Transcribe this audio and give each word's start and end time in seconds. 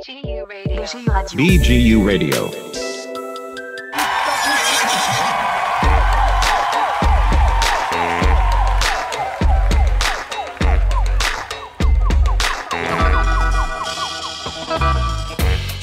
BGU 0.00 0.46
Radio. 0.48 0.82
BGU 1.36 2.06
Radio. 2.06 2.89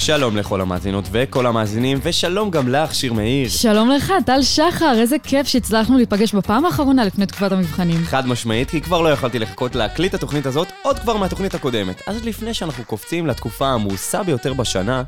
שלום 0.07 0.37
לכל 0.37 0.61
המאזינות 0.61 1.05
וכל 1.11 1.45
המאזינים, 1.45 1.99
ושלום 2.03 2.49
גם 2.49 2.67
לך, 2.67 2.95
שיר 2.95 3.13
מאיר. 3.13 3.49
שלום 3.49 3.89
לך, 3.89 4.13
טל 4.25 4.41
שחר, 4.41 4.99
איזה 4.99 5.19
כיף 5.19 5.47
שהצלחנו 5.47 5.97
להיפגש 5.97 6.35
בפעם 6.35 6.65
האחרונה 6.65 7.05
לפני 7.05 7.25
תקופת 7.25 7.51
המבחנים. 7.51 8.03
חד 8.03 8.27
משמעית, 8.27 8.69
כי 8.69 8.81
כבר 8.81 9.01
לא 9.01 9.09
יכולתי 9.09 9.39
לחכות 9.39 9.75
להקליט 9.75 10.13
התוכנית 10.13 10.45
הזאת 10.45 10.67
עוד 10.81 10.99
כבר 10.99 11.17
מהתוכנית 11.17 11.55
הקודמת. 11.55 12.01
אז 12.07 12.25
לפני 12.25 12.53
שאנחנו 12.53 12.83
קופצים 12.83 13.27
לתקופה 13.27 13.67
העמוסה 13.67 14.23
ביותר 14.23 14.53
בשנה, 14.53 15.03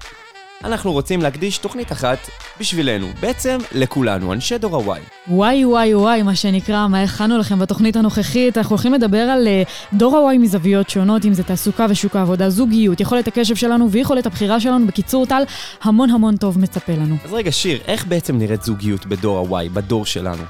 אנחנו 0.64 0.92
רוצים 0.92 1.22
להקדיש 1.22 1.58
תוכנית 1.58 1.92
אחת 1.92 2.18
בשבילנו, 2.60 3.08
בעצם 3.20 3.58
לכולנו, 3.72 4.34
אנשי 4.34 4.58
דור 4.58 4.94
ה-Y. 4.94 5.00
וואי 5.28 5.66
וואי 5.66 5.96
וואי, 5.96 6.24
מה 6.24 6.36
שנקרא, 6.36 6.88
מה 6.88 7.04
הכנו 7.04 7.38
לכם 7.38 7.60
בתוכנית 7.60 7.96
הנוכחית. 7.96 8.58
אנחנו 8.58 8.74
הולכים 8.74 8.94
לדבר 8.94 9.18
על 9.18 9.48
uh, 9.48 9.96
דור 9.96 10.18
ה-Y 10.18 10.38
מזוויות 10.38 10.90
שונות, 10.90 11.26
אם 11.26 11.34
זה 11.34 11.44
תעסוקה 11.44 11.86
ושוק 11.90 12.16
העבודה, 12.16 12.50
זוגיות, 12.50 13.00
יכולת 13.00 13.28
הקשב 13.28 13.56
שלנו 13.56 13.92
ויכולת 13.92 14.26
הבחירה 14.26 14.60
שלנו. 14.60 14.88
בקיצור, 14.88 15.26
טל, 15.26 15.44
המון 15.84 16.10
המון 16.10 16.38
טוב 16.38 16.60
מצפה 16.60 16.94
לנו. 16.94 17.16
אז 17.26 17.34
רגע, 17.34 17.52
שיר, 17.52 17.80
איך 17.88 18.06
בעצם 18.06 18.38
נראית 18.38 18.64
זוגיות 18.64 19.06
בדור 19.06 19.58
ה-Y, 19.58 19.70
בדור 19.70 20.06
שלנו? 20.06 20.44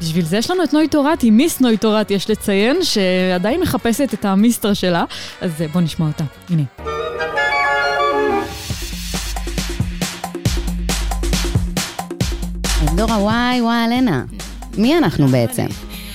בשביל 0.00 0.24
זה 0.24 0.36
יש 0.36 0.50
לנו 0.50 0.64
את 0.64 0.72
נוי 0.72 0.88
תורתי, 0.88 1.30
מיס 1.30 1.60
נוי 1.60 1.76
תורתי, 1.76 2.14
יש 2.14 2.30
לציין, 2.30 2.84
שעדיין 2.84 3.60
מחפשת 3.60 4.14
את 4.14 4.24
המיסטר 4.24 4.72
שלה, 4.74 5.04
אז 5.40 5.50
uh, 5.60 5.72
בוא 5.72 5.80
נשמע 5.80 6.06
אותה. 6.06 6.24
הנה. 6.50 6.95
דור 12.96 13.12
ה-Y, 13.12 13.62
וואי 13.62 13.84
אלנה. 13.84 14.24
מי 14.78 14.98
אנחנו 14.98 15.26
בעצם? 15.26 15.66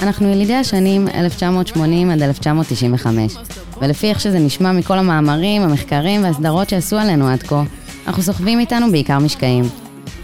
אנחנו 0.02 0.30
ילידי 0.30 0.56
השנים 0.56 1.08
1980 1.08 2.12
עד 2.12 2.22
1995, 2.22 3.36
ולפי 3.82 4.10
איך 4.10 4.20
שזה 4.20 4.40
נשמע 4.40 4.72
מכל 4.72 4.98
המאמרים, 4.98 5.62
המחקרים 5.62 6.24
והסדרות 6.24 6.70
שעשו 6.70 6.98
עלינו 6.98 7.28
עד 7.28 7.44
כה, 7.44 7.64
אנחנו 8.08 8.24
סוחבים 8.24 8.60
איתנו 8.60 8.92
בעיקר 8.92 9.20
משקעים. 9.20 9.64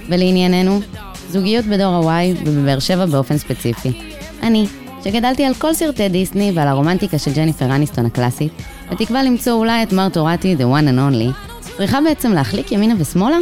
ולענייננו, 0.09 0.79
זוגיות 1.29 1.65
בדור 1.65 2.11
ה-Y 2.11 2.37
ובבאר 2.45 2.79
שבע 2.79 3.05
באופן 3.05 3.37
ספציפי. 3.37 3.91
אני, 4.43 4.67
שגדלתי 5.03 5.45
על 5.45 5.53
כל 5.53 5.73
סרטי 5.73 6.09
דיסני 6.09 6.51
ועל 6.55 6.67
הרומנטיקה 6.67 7.17
של 7.17 7.33
ג'ניפר 7.33 7.65
אניסטון 7.65 8.05
הקלאסית, 8.05 8.51
בתקווה 8.91 9.23
למצוא 9.23 9.53
אולי 9.53 9.83
את 9.83 9.93
מר 9.93 10.09
תורתי, 10.09 10.55
the 10.59 10.63
one 10.63 10.87
and 10.87 11.13
only, 11.13 11.47
צריכה 11.77 12.01
בעצם 12.01 12.33
להחליק 12.33 12.71
ימינה 12.71 12.93
ושמאלה? 12.97 13.37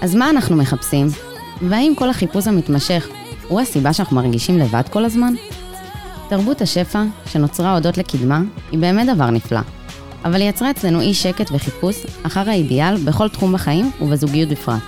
אז 0.00 0.14
מה 0.14 0.30
אנחנו 0.30 0.56
מחפשים? 0.56 1.23
והאם 1.62 1.92
כל 1.96 2.10
החיפוש 2.10 2.46
המתמשך 2.46 3.08
הוא 3.48 3.60
הסיבה 3.60 3.92
שאנחנו 3.92 4.16
מרגישים 4.16 4.58
לבד 4.58 4.82
כל 4.90 5.04
הזמן? 5.04 5.34
תרבות 6.28 6.60
השפע, 6.60 7.02
שנוצרה 7.26 7.74
הודות 7.74 7.98
לקדמה, 7.98 8.40
היא 8.70 8.78
באמת 8.78 9.16
דבר 9.16 9.30
נפלא. 9.30 9.60
אבל 10.24 10.40
היא 10.40 10.48
יצרה 10.48 10.70
אצלנו 10.70 11.00
אי 11.00 11.14
שקט 11.14 11.50
וחיפוש 11.52 11.96
אחר 12.22 12.50
האידיאל 12.50 12.96
בכל 12.96 13.28
תחום 13.28 13.52
בחיים 13.52 13.90
ובזוגיות 14.00 14.48
בפרט. 14.48 14.80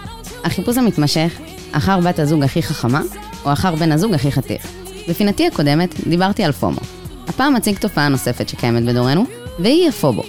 החיפוש 0.44 0.78
המתמשך 0.78 1.38
אחר 1.72 2.00
בת 2.00 2.18
הזוג 2.18 2.42
הכי 2.42 2.62
חכמה, 2.62 3.02
או 3.44 3.52
אחר 3.52 3.74
בן 3.74 3.92
הזוג 3.92 4.14
הכי 4.14 4.32
חתיך. 4.32 4.66
בפינתי 5.08 5.46
הקודמת 5.46 6.08
דיברתי 6.08 6.44
על 6.44 6.52
פומו. 6.52 6.80
הפעם 7.28 7.56
אציג 7.56 7.78
תופעה 7.78 8.08
נוספת 8.08 8.48
שקיימת 8.48 8.84
בדורנו, 8.84 9.24
והיא 9.58 9.88
הפובו. 9.88 10.22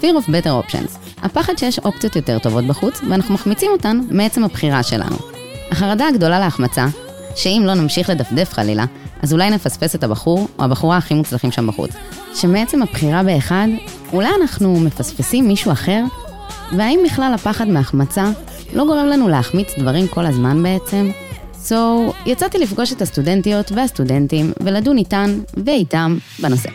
Fear 0.00 0.24
of 0.24 0.28
Better 0.28 0.68
Options. 0.68 0.98
הפחד 1.22 1.58
שיש 1.58 1.78
אופציות 1.78 2.16
יותר 2.16 2.38
טובות 2.38 2.64
בחוץ, 2.64 3.00
ואנחנו 3.10 3.34
מחמיצים 3.34 3.70
אותן 3.72 4.00
מעצם 4.10 4.44
הבחירה 4.44 4.82
שלנו. 4.82 5.33
החרדה 5.74 6.08
הגדולה 6.08 6.38
להחמצה, 6.38 6.86
שאם 7.36 7.62
לא 7.66 7.74
נמשיך 7.74 8.10
לדפדף 8.10 8.52
חלילה, 8.52 8.84
אז 9.22 9.32
אולי 9.32 9.50
נפספס 9.50 9.94
את 9.94 10.04
הבחור 10.04 10.48
או 10.58 10.64
הבחורה 10.64 10.96
הכי 10.96 11.14
מוצלחים 11.14 11.50
שם 11.50 11.66
בחוץ. 11.66 11.90
שמעצם 12.34 12.82
הבחירה 12.82 13.22
באחד, 13.22 13.66
אולי 14.12 14.28
אנחנו 14.42 14.80
מפספסים 14.80 15.48
מישהו 15.48 15.72
אחר? 15.72 16.04
והאם 16.76 17.00
בכלל 17.04 17.32
הפחד 17.34 17.68
מהחמצה 17.68 18.24
לא 18.74 18.84
גורם 18.84 19.06
לנו 19.06 19.28
להחמיץ 19.28 19.78
דברים 19.78 20.08
כל 20.08 20.26
הזמן 20.26 20.62
בעצם? 20.62 21.10
So, 21.64 21.74
יצאתי 22.26 22.58
לפגוש 22.58 22.92
את 22.92 23.02
הסטודנטיות 23.02 23.72
והסטודנטים 23.72 24.52
ולדון 24.60 24.98
איתן 24.98 25.38
ואיתם 25.64 26.16
בנושא. 26.42 26.68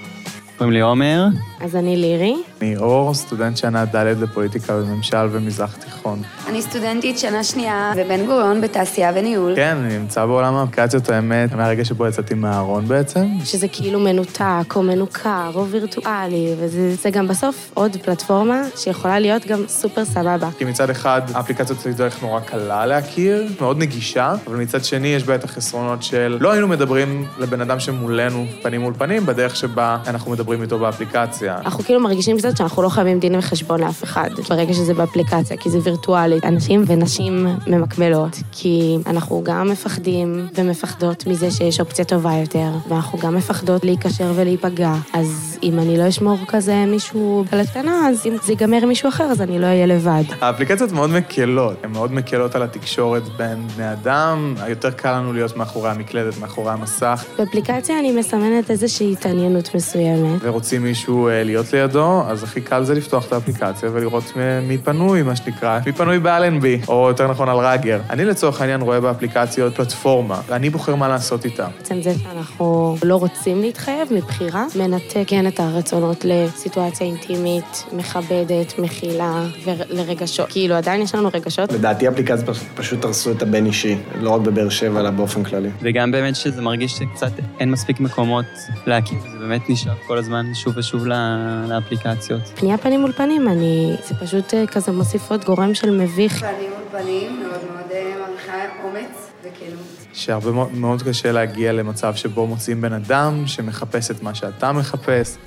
קוראים 0.57 0.73
לי 0.73 0.81
עומר. 0.81 1.27
אז 1.61 1.75
אני 1.75 1.97
לירי. 1.97 2.35
אני 2.61 2.77
אור, 2.77 3.13
סטודנט 3.13 3.57
שנה 3.57 3.85
ד' 3.85 3.95
לפוליטיקה 3.95 4.75
וממשל 4.75 5.27
ומזרח 5.31 5.75
תיכון. 5.75 6.21
אני 6.47 6.61
סטודנטית 6.61 7.19
שנה 7.19 7.43
שנייה 7.43 7.91
בבן 7.97 8.25
גוריון 8.25 8.61
בתעשייה 8.61 9.11
וניהול. 9.15 9.55
כן, 9.55 9.77
אני 9.85 9.97
נמצא 9.97 10.25
בעולם 10.25 10.55
האפליקציות, 10.55 11.09
האמת, 11.09 11.53
מהרגע 11.53 11.85
שבו 11.85 12.07
יצאתי 12.07 12.33
מהארון 12.33 12.87
בעצם. 12.87 13.27
שזה 13.43 13.67
כאילו 13.67 13.99
מנותק, 13.99 14.75
או 14.75 14.83
מנוכר, 14.83 15.51
או 15.55 15.67
וירטואלי, 15.67 16.53
וזה 16.59 16.95
זה 16.95 17.09
גם 17.09 17.27
בסוף 17.27 17.71
עוד 17.73 17.97
פלטפורמה 18.05 18.61
שיכולה 18.75 19.19
להיות 19.19 19.47
גם 19.47 19.63
סופר 19.67 20.05
סבבה. 20.05 20.49
כי 20.57 20.65
מצד 20.65 20.89
אחד, 20.89 21.21
האפליקציות 21.33 21.79
זו 21.79 21.89
דרך 21.97 22.23
נורא 22.23 22.39
קלה 22.39 22.85
להכיר, 22.85 23.47
מאוד 23.61 23.77
נגישה, 23.77 24.33
אבל 24.47 24.55
מצד 24.55 24.83
שני 24.83 25.07
יש 25.07 25.23
בה 25.23 25.35
את 25.35 25.43
החסרונות 25.43 26.03
של 26.03 26.37
לא 26.39 26.51
היינו 26.51 26.67
מדברים 26.67 27.25
לבן 27.39 27.61
אדם 27.61 27.79
שמולנו 27.79 28.45
פנים 28.61 28.81
מול 28.81 28.93
פנים, 28.97 29.25
בדרך 29.25 29.55
שבה 29.55 29.97
אנחנו 30.07 30.31
מדברים 30.31 30.61
איתו 30.61 30.79
באפליקציה. 30.79 31.48
אנחנו 31.57 31.83
כאילו 31.83 31.99
מרגישים 31.99 32.37
קצת 32.37 32.57
שאנחנו 32.57 32.81
לא 32.81 32.89
חייבים 32.89 33.19
דין 33.19 33.35
וחשבון 33.35 33.79
לאף 33.79 34.03
אחד, 34.03 34.29
ברגע 34.49 34.73
שזה 34.73 34.93
באפליקציה, 34.93 35.57
כי 35.57 35.69
זה 35.69 35.79
וירטואלי. 35.83 36.39
אנשים 36.43 36.83
ונשים 36.87 37.47
ממקבלות, 37.67 38.37
כי 38.51 38.97
אנחנו 39.07 39.41
גם 39.43 39.69
מפחדים 39.69 40.47
ומפחדות 40.55 41.27
מזה 41.27 41.51
שיש 41.51 41.79
אופציה 41.79 42.05
טובה 42.05 42.33
יותר, 42.33 42.69
ואנחנו 42.89 43.19
גם 43.19 43.35
מפחדות 43.35 43.83
להיקשר 43.83 44.31
ולהיפגע. 44.35 44.93
אז 45.13 45.57
אם 45.63 45.79
אני 45.79 45.97
לא 45.97 46.07
אשמור 46.09 46.37
כזה 46.47 46.85
מישהו 46.85 47.45
על 47.51 47.59
הקטנה, 47.59 48.09
אז 48.09 48.25
אם 48.25 48.35
זה 48.43 48.51
ייגמר 48.51 48.85
מישהו 48.85 49.09
אחר, 49.09 49.23
אז 49.23 49.41
אני 49.41 49.59
לא 49.59 49.65
אהיה 49.65 49.85
לבד. 49.85 50.23
האפליקציות 50.41 50.91
מאוד 50.91 51.09
מקלות, 51.09 51.73
הן 51.83 51.91
מאוד 51.91 52.13
מקלות 52.13 52.55
על 52.55 52.63
התקשורת 52.63 53.23
בין 53.37 53.67
בני 53.75 53.91
אדם, 53.91 54.55
יותר 54.67 54.91
קל 54.91 55.11
לנו 55.11 55.33
להיות 55.33 55.57
מאחורי 55.57 55.89
המקלדת, 55.89 56.37
מאחורי 56.39 56.71
המסך. 56.71 57.25
באפליקציה 57.37 57.99
אני 57.99 58.11
מסמנת 58.11 58.71
איזושהי 58.71 59.13
התעניינות 59.13 59.75
מסוימת. 59.75 60.39
ורוצים 60.41 60.83
מישהו 60.83 61.27
אה, 61.27 61.38
להיות 61.43 61.73
לידו, 61.73 62.23
אז 62.27 62.43
הכי 62.43 62.61
קל 62.61 62.83
זה 62.83 62.93
לפתוח 62.93 63.27
את 63.27 63.33
האפליקציה 63.33 63.89
ולראות 63.93 64.23
מי 64.67 64.77
פנוי, 64.77 65.21
מה 65.23 65.35
שנקרא, 65.35 65.79
מי 65.85 65.91
פנוי 65.91 66.19
באלנבי, 66.19 66.79
או 66.87 67.07
יותר 67.07 67.27
נכון 67.27 67.49
על 67.49 67.57
ראגר. 67.57 67.99
אני 68.09 68.25
לצורך 68.25 68.61
העניין 68.61 68.81
רואה 68.81 68.99
באפליקציות 69.01 69.75
פלטפורמה, 69.75 70.41
ואני 70.47 70.69
בוחר 70.69 70.95
מה 70.95 71.07
לעשות 71.07 71.45
איתה. 71.45 71.67
בעצם 71.77 72.01
זה 72.01 72.13
שאנחנו 72.23 72.95
לא 73.03 73.15
רוצים 73.15 73.61
להתחייב 73.61 74.07
מבחירה, 74.13 74.65
מנתק 74.75 75.23
כן 75.27 75.47
את 75.47 75.59
הרצונות 75.59 76.25
לסיטואציה 76.25 77.07
אינטימית, 77.07 77.85
מכבדת, 77.93 78.79
מכילה 78.79 79.43
ולרגשות. 79.65 80.49
כאילו, 80.49 80.75
עדיין 80.75 81.01
יש 81.01 81.15
לנו 81.15 81.29
רגשות. 81.33 81.71
לדעתי 81.71 82.07
אפליקציות 82.09 82.49
פש- 82.49 82.63
פשוט 82.75 83.05
הרסו 83.05 83.31
את 83.31 83.41
הבן 83.41 83.65
אישי, 83.65 83.97
לא 84.21 84.29
רק 84.29 84.41
בבאר 84.41 84.69
שבע, 84.69 84.99
אלא 84.99 85.09
באופן 85.09 85.43
כללי. 85.43 85.69
וגם 85.81 86.11
באמת 86.11 86.35
שזה 86.35 86.61
מרגיש 86.61 86.91
שקצת 86.97 87.31
אין 87.59 87.71
מספיק 87.71 87.99
מקומות 87.99 88.45
להקים, 88.87 89.19
זה 89.31 89.47
באמת 89.47 89.69
נשאר 89.69 89.93
כל 90.07 90.17
הזמן 90.17 90.45
שוב 90.53 90.73
ושוב 90.77 91.07
ל- 91.07 91.28
לאפליקציות. 91.67 92.41
פנייה 92.55 92.77
פנים 92.77 93.01
מול 93.01 93.11
פנים, 93.11 93.47
אני... 93.49 93.95
זה 94.07 94.15
פשוט 94.15 94.53
אה, 94.53 94.67
כזה 94.67 94.91
מוסיף 94.91 95.31
עוד 95.31 95.45
גורם 95.45 95.73
של 95.73 95.91
מביך. 95.91 96.41
ואני 96.41 96.67
מול 96.67 97.01
פנים 97.01 97.39
מאוד 97.39 97.59
מאוד 97.71 97.91
אה, 97.91 98.13
מעריכה 98.19 98.53
אומץ 98.83 99.31
וכנות. 99.41 99.85
שהרבה 100.13 100.51
מאוד- 100.51 100.73
מאוד 100.73 101.01
קשה 101.03 101.31
להגיע 101.31 101.71
למצב 101.73 102.15
שבו 102.15 102.47
מוצאים 102.47 102.81
בן 102.81 102.93
אדם 102.93 103.43
שמחפש 103.47 104.11
את 104.11 104.23
מה 104.23 104.35
שאתה 104.35 104.71
מחפש. 104.71 105.37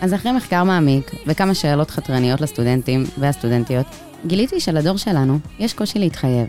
אז 0.00 0.14
אחרי 0.14 0.32
מחקר 0.32 0.64
מעמיק 0.64 1.10
וכמה 1.26 1.54
שאלות 1.54 1.90
חתרניות 1.90 2.40
לסטודנטים 2.40 3.04
והסטודנטיות, 3.18 3.86
גיליתי 4.26 4.60
שלדור 4.60 4.96
שלנו 4.96 5.38
יש 5.58 5.74
קושי 5.74 5.98
להתחייב. 5.98 6.46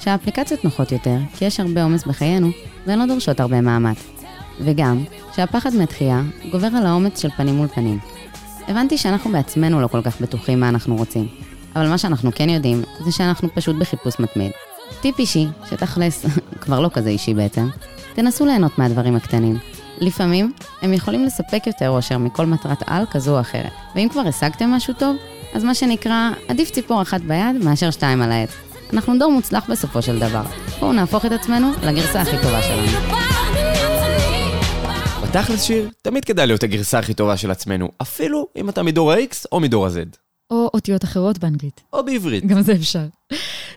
שהאפליקציות 0.00 0.64
נוחות 0.64 0.92
יותר, 0.92 1.16
כי 1.36 1.44
יש 1.44 1.60
הרבה 1.60 1.82
עומס 1.82 2.04
בחיינו, 2.06 2.48
והן 2.86 2.98
לא 2.98 3.06
דורשות 3.06 3.40
הרבה 3.40 3.60
מאמץ. 3.60 3.96
וגם, 4.64 5.04
שהפחד 5.36 5.74
מתחייה 5.74 6.22
גובר 6.50 6.66
על 6.66 6.86
האומץ 6.86 7.22
של 7.22 7.30
פנים 7.36 7.54
מול 7.54 7.68
פנים. 7.68 7.98
הבנתי 8.68 8.98
שאנחנו 8.98 9.32
בעצמנו 9.32 9.80
לא 9.80 9.86
כל 9.86 10.02
כך 10.02 10.20
בטוחים 10.20 10.60
מה 10.60 10.68
אנחנו 10.68 10.96
רוצים, 10.96 11.28
אבל 11.76 11.88
מה 11.88 11.98
שאנחנו 11.98 12.30
כן 12.34 12.48
יודעים, 12.48 12.82
זה 13.04 13.12
שאנחנו 13.12 13.48
פשוט 13.54 13.76
בחיפוש 13.76 14.20
מתמיד. 14.20 14.50
טיפ 15.00 15.18
אישי, 15.18 15.46
שתכלס, 15.70 16.26
כבר 16.62 16.80
לא 16.80 16.90
כזה 16.92 17.08
אישי 17.08 17.34
בעצם, 17.34 17.68
תנסו 18.14 18.46
ליהנות 18.46 18.78
מהדברים 18.78 19.16
הקטנים. 19.16 19.58
לפעמים, 19.98 20.52
הם 20.82 20.92
יכולים 20.92 21.24
לספק 21.24 21.66
יותר 21.66 21.90
אושר 21.90 22.18
מכל 22.18 22.46
מטרת 22.46 22.82
על 22.86 23.04
כזו 23.10 23.36
או 23.36 23.40
אחרת. 23.40 23.72
ואם 23.94 24.08
כבר 24.10 24.22
השגתם 24.28 24.70
משהו 24.70 24.94
טוב, 24.94 25.16
אז 25.54 25.64
מה 25.64 25.74
שנקרא, 25.74 26.30
עדיף 26.48 26.70
ציפור 26.70 27.02
אחת 27.02 27.20
ביד 27.20 27.64
מאשר 27.64 27.90
שתיים 27.90 28.22
על 28.22 28.32
העץ. 28.32 28.50
אנחנו 28.92 29.18
דור 29.18 29.32
מוצלח 29.32 29.70
בסופו 29.70 30.02
של 30.02 30.18
דבר. 30.18 30.42
בואו 30.80 30.92
נהפוך 30.92 31.26
את 31.26 31.32
עצמנו 31.32 31.70
לגרסה 31.82 32.20
הכי 32.20 32.36
טובה 32.42 32.62
שלנו. 32.62 33.19
בתכלס 35.30 35.62
שיר, 35.62 35.90
תמיד 36.02 36.24
כדאי 36.24 36.46
להיות 36.46 36.62
הגרסה 36.62 36.98
הכי 36.98 37.14
טובה 37.14 37.36
של 37.36 37.50
עצמנו, 37.50 37.88
אפילו 38.02 38.46
אם 38.56 38.68
אתה 38.68 38.82
מדור 38.82 39.12
ה-X 39.12 39.44
או 39.52 39.60
מדור 39.60 39.86
ה-Z. 39.86 40.16
או 40.50 40.70
אותיות 40.74 41.04
אחרות 41.04 41.38
באנגלית. 41.38 41.80
או 41.92 42.04
בעברית. 42.04 42.46
גם 42.46 42.62
זה 42.62 42.72
אפשר. 42.72 43.04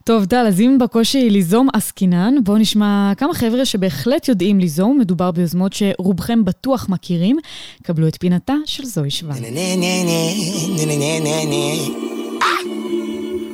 טוב, 0.04 0.26
טל, 0.26 0.46
אז 0.48 0.60
אם 0.60 0.78
בקושי 0.82 1.30
ליזום 1.30 1.68
עסקינן, 1.74 2.34
בואו 2.44 2.58
נשמע 2.58 3.12
כמה 3.18 3.34
חבר'ה 3.34 3.66
שבהחלט 3.66 4.28
יודעים 4.28 4.60
ליזום, 4.60 5.00
מדובר 5.00 5.32
ביוזמות 5.32 5.74
שרובכם 5.74 6.46
בטוח 6.46 6.90
מכירים. 6.90 7.38
קבלו 7.84 8.08
את 8.08 8.18
פינתה 8.20 8.56
של 8.66 8.86
זוהי 8.86 9.12
שוון. 9.12 9.38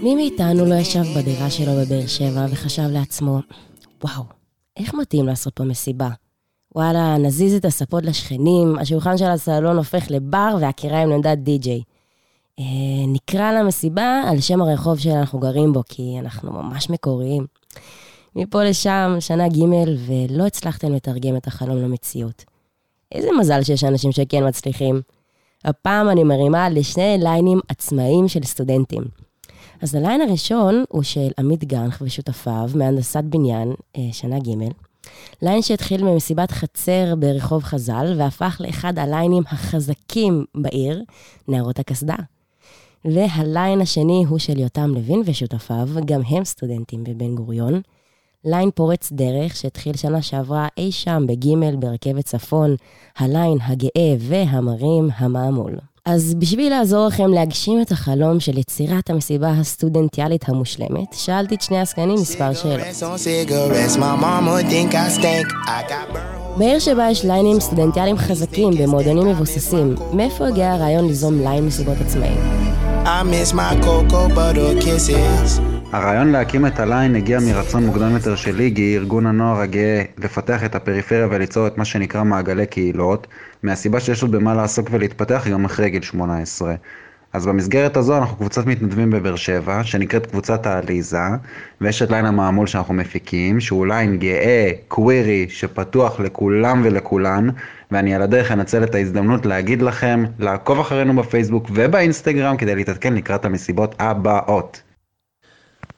מי 0.04 0.16
מאיתנו 0.16 0.66
לא 0.66 0.75
ישב 0.75 1.04
בדירה 1.18 1.50
שלו 1.50 1.72
בבאר 1.72 2.07
שבע 2.07 2.45
וחשב 2.50 2.88
לעצמו, 2.92 3.40
וואו, 4.04 4.24
איך 4.78 4.94
מתאים 4.94 5.25
לעשות 5.25 5.54
פה 5.54 5.63
מסיבה? 5.63 6.10
וואלה, 6.75 7.18
נזיז 7.18 7.54
את 7.54 7.66
הספות 7.66 8.04
לשכנים, 8.04 8.75
השולחן 8.80 9.18
של 9.18 9.25
הסלון 9.25 9.77
הופך 9.77 10.06
לבר 10.10 10.57
והקיריים 10.62 11.10
לעמדת 11.10 11.38
די-ג'יי. 11.38 11.81
אה, 12.60 12.63
נקרא 13.07 13.51
למסיבה 13.51 14.21
על 14.27 14.39
שם 14.42 14.62
הרחוב 14.62 15.00
שאנחנו 15.00 15.39
גרים 15.39 15.74
בו, 15.74 15.83
כי 15.89 16.16
אנחנו 16.19 16.51
ממש 16.51 16.89
מקוריים. 16.89 17.45
מפה 18.36 18.63
לשם, 18.63 19.16
שנה 19.19 19.48
ג' 19.48 19.63
ולא 20.06 20.45
הצלחתם 20.45 20.94
לתרגם 20.94 21.36
את 21.38 21.48
החלום 21.48 21.77
למציאות. 21.77 22.45
איזה 23.12 23.30
מזל 23.39 23.63
שיש 23.63 23.83
אנשים 23.83 24.12
שכן 24.12 24.48
מצליחים. 24.48 25.01
הפעם 25.66 26.10
אני 26.10 26.24
מרימה 26.24 26.69
לשני 26.69 27.18
ליינים 27.19 27.60
עצמאיים 27.68 28.27
של 28.27 28.44
סטודנטים. 28.44 29.04
אז 29.81 29.95
הליין 29.95 30.21
הראשון 30.21 30.83
הוא 30.89 31.04
של 31.04 31.30
עמית 31.39 31.63
גנח 31.63 32.01
ושותפיו 32.01 32.69
מהנדסת 32.75 33.24
בניין, 33.24 33.74
אה, 33.98 34.01
שנה 34.12 34.39
ג', 34.39 34.51
ליין 35.41 35.61
שהתחיל 35.61 36.03
ממסיבת 36.03 36.51
חצר 36.51 37.15
ברחוב 37.19 37.63
חז"ל 37.63 38.13
והפך 38.17 38.57
לאחד 38.59 39.00
הליינים 39.00 39.44
החזקים 39.47 40.45
בעיר, 40.56 41.03
נערות 41.47 41.79
הקסדה. 41.79 42.15
והליין 43.06 43.81
השני 43.81 44.23
הוא 44.27 44.39
של 44.39 44.59
יותם 44.59 44.94
לוין 44.95 45.21
ושותפיו, 45.25 45.88
גם 46.06 46.21
הם 46.27 46.45
סטודנטים 46.45 47.03
בבן 47.03 47.35
גוריון. 47.35 47.81
ליין 48.45 48.69
פורץ 48.75 49.11
דרך 49.11 49.56
שהתחיל 49.56 49.97
שנה 49.97 50.21
שעברה 50.21 50.67
אי 50.77 50.91
שם 50.91 51.23
בג' 51.27 51.75
ברכבת 51.79 52.25
צפון, 52.25 52.75
הליין 53.17 53.57
הגאה 53.61 54.15
והמרים 54.19 55.09
המעמול. 55.15 55.75
אז 56.06 56.36
בשביל 56.36 56.69
לעזור 56.69 57.07
לכם 57.07 57.34
להגשים 57.34 57.81
את 57.81 57.92
החלום 57.92 58.40
של 58.40 58.57
יצירת 58.57 59.10
המסיבה 59.10 59.50
הסטודנטיאלית 59.50 60.50
המושלמת, 60.50 61.13
שאלתי 61.13 61.56
את 61.56 61.62
שני 61.62 61.78
העסקנים 61.78 62.16
מספר 62.16 62.54
שאלות. 62.54 62.80
בעיר 66.57 66.80
שבה 66.80 67.10
יש 67.12 67.25
ליינים 67.25 67.60
סטודנטיאליים 67.60 68.18
חזקים 68.18 68.72
במועדונים 68.72 69.28
מבוססים, 69.28 69.96
מאיפה 70.13 70.48
הגיע 70.48 70.72
הרעיון 70.72 71.07
ליזום 71.07 71.40
ליין 71.40 71.66
מסיבות 71.66 71.98
עצמאיים? 72.02 72.40
הרעיון 75.91 76.27
להקים 76.27 76.65
את 76.65 76.80
הליין 76.80 77.15
הגיע 77.15 77.39
מרצון 77.39 77.86
מוקדם 77.86 78.13
יותר 78.13 78.36
של 78.36 78.56
איגי, 78.56 78.95
ארגון 78.97 79.25
הנוער 79.25 79.62
הגאה, 79.62 80.01
לפתח 80.18 80.63
את 80.63 80.75
הפריפריה 80.75 81.27
וליצור 81.31 81.68
את 81.68 81.77
מה 81.77 81.86
שנקרא 81.86 82.24
מעגלי 82.24 82.65
קהילות, 82.65 83.27
מהסיבה 83.63 84.00
שיש 84.00 84.21
עוד 84.21 84.31
במה 84.31 84.53
לעסוק 84.53 84.88
ולהתפתח 84.91 85.47
גם 85.47 85.65
אחרי 85.65 85.89
גיל 85.89 86.01
18. 86.01 86.75
אז 87.33 87.45
במסגרת 87.45 87.97
הזו 87.97 88.18
אנחנו 88.18 88.38
קבוצת 88.38 88.65
מתנדבים 88.65 89.09
בבאר 89.09 89.36
שבע, 89.36 89.83
שנקראת 89.83 90.25
קבוצת 90.25 90.65
העליזה, 90.65 91.18
ויש 91.81 92.01
את 92.01 92.12
ליין 92.12 92.25
המעמול 92.25 92.68
שאנחנו 92.68 92.94
מפיקים, 92.94 93.59
שהוא 93.59 93.88
ליין 93.88 94.18
גאה, 94.18 94.71
קווירי, 94.88 95.45
שפתוח 95.50 96.19
לכולם 96.19 96.81
ולכולן, 96.85 97.50
ואני 97.92 98.15
על 98.15 98.21
הדרך 98.21 98.51
אנצל 98.51 98.83
את 98.83 98.95
ההזדמנות 98.95 99.45
להגיד 99.45 99.81
לכם 99.81 100.24
לעקוב 100.39 100.80
אחרינו 100.80 101.15
בפייסבוק 101.15 101.69
ובאינסטגרם 101.74 102.57
כדי 102.57 102.75
להתעדכן 102.75 103.13
לקראת 103.13 103.45
המסיבות 103.45 103.95
הבאות. 104.00 104.88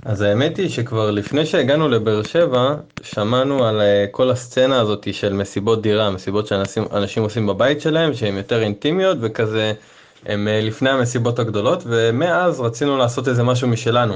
אז 0.05 0.21
האמת 0.21 0.57
היא 0.57 0.69
שכבר 0.69 1.11
לפני 1.11 1.45
שהגענו 1.45 1.89
לבאר 1.89 2.23
שבע, 2.23 2.75
שמענו 3.03 3.65
על 3.65 3.81
אה, 3.81 4.05
כל 4.11 4.31
הסצנה 4.31 4.79
הזאת 4.79 5.13
של 5.13 5.33
מסיבות 5.33 5.81
דירה, 5.81 6.09
מסיבות 6.09 6.47
שאנשים 6.47 7.23
עושים 7.23 7.47
בבית 7.47 7.81
שלהם, 7.81 8.13
שהן 8.13 8.37
יותר 8.37 8.61
אינטימיות 8.61 9.17
וכזה, 9.21 9.73
הם 10.25 10.47
אה, 10.47 10.61
לפני 10.61 10.89
המסיבות 10.89 11.39
הגדולות, 11.39 11.83
ומאז 11.85 12.59
רצינו 12.59 12.97
לעשות 12.97 13.27
איזה 13.27 13.43
משהו 13.43 13.67
משלנו. 13.67 14.15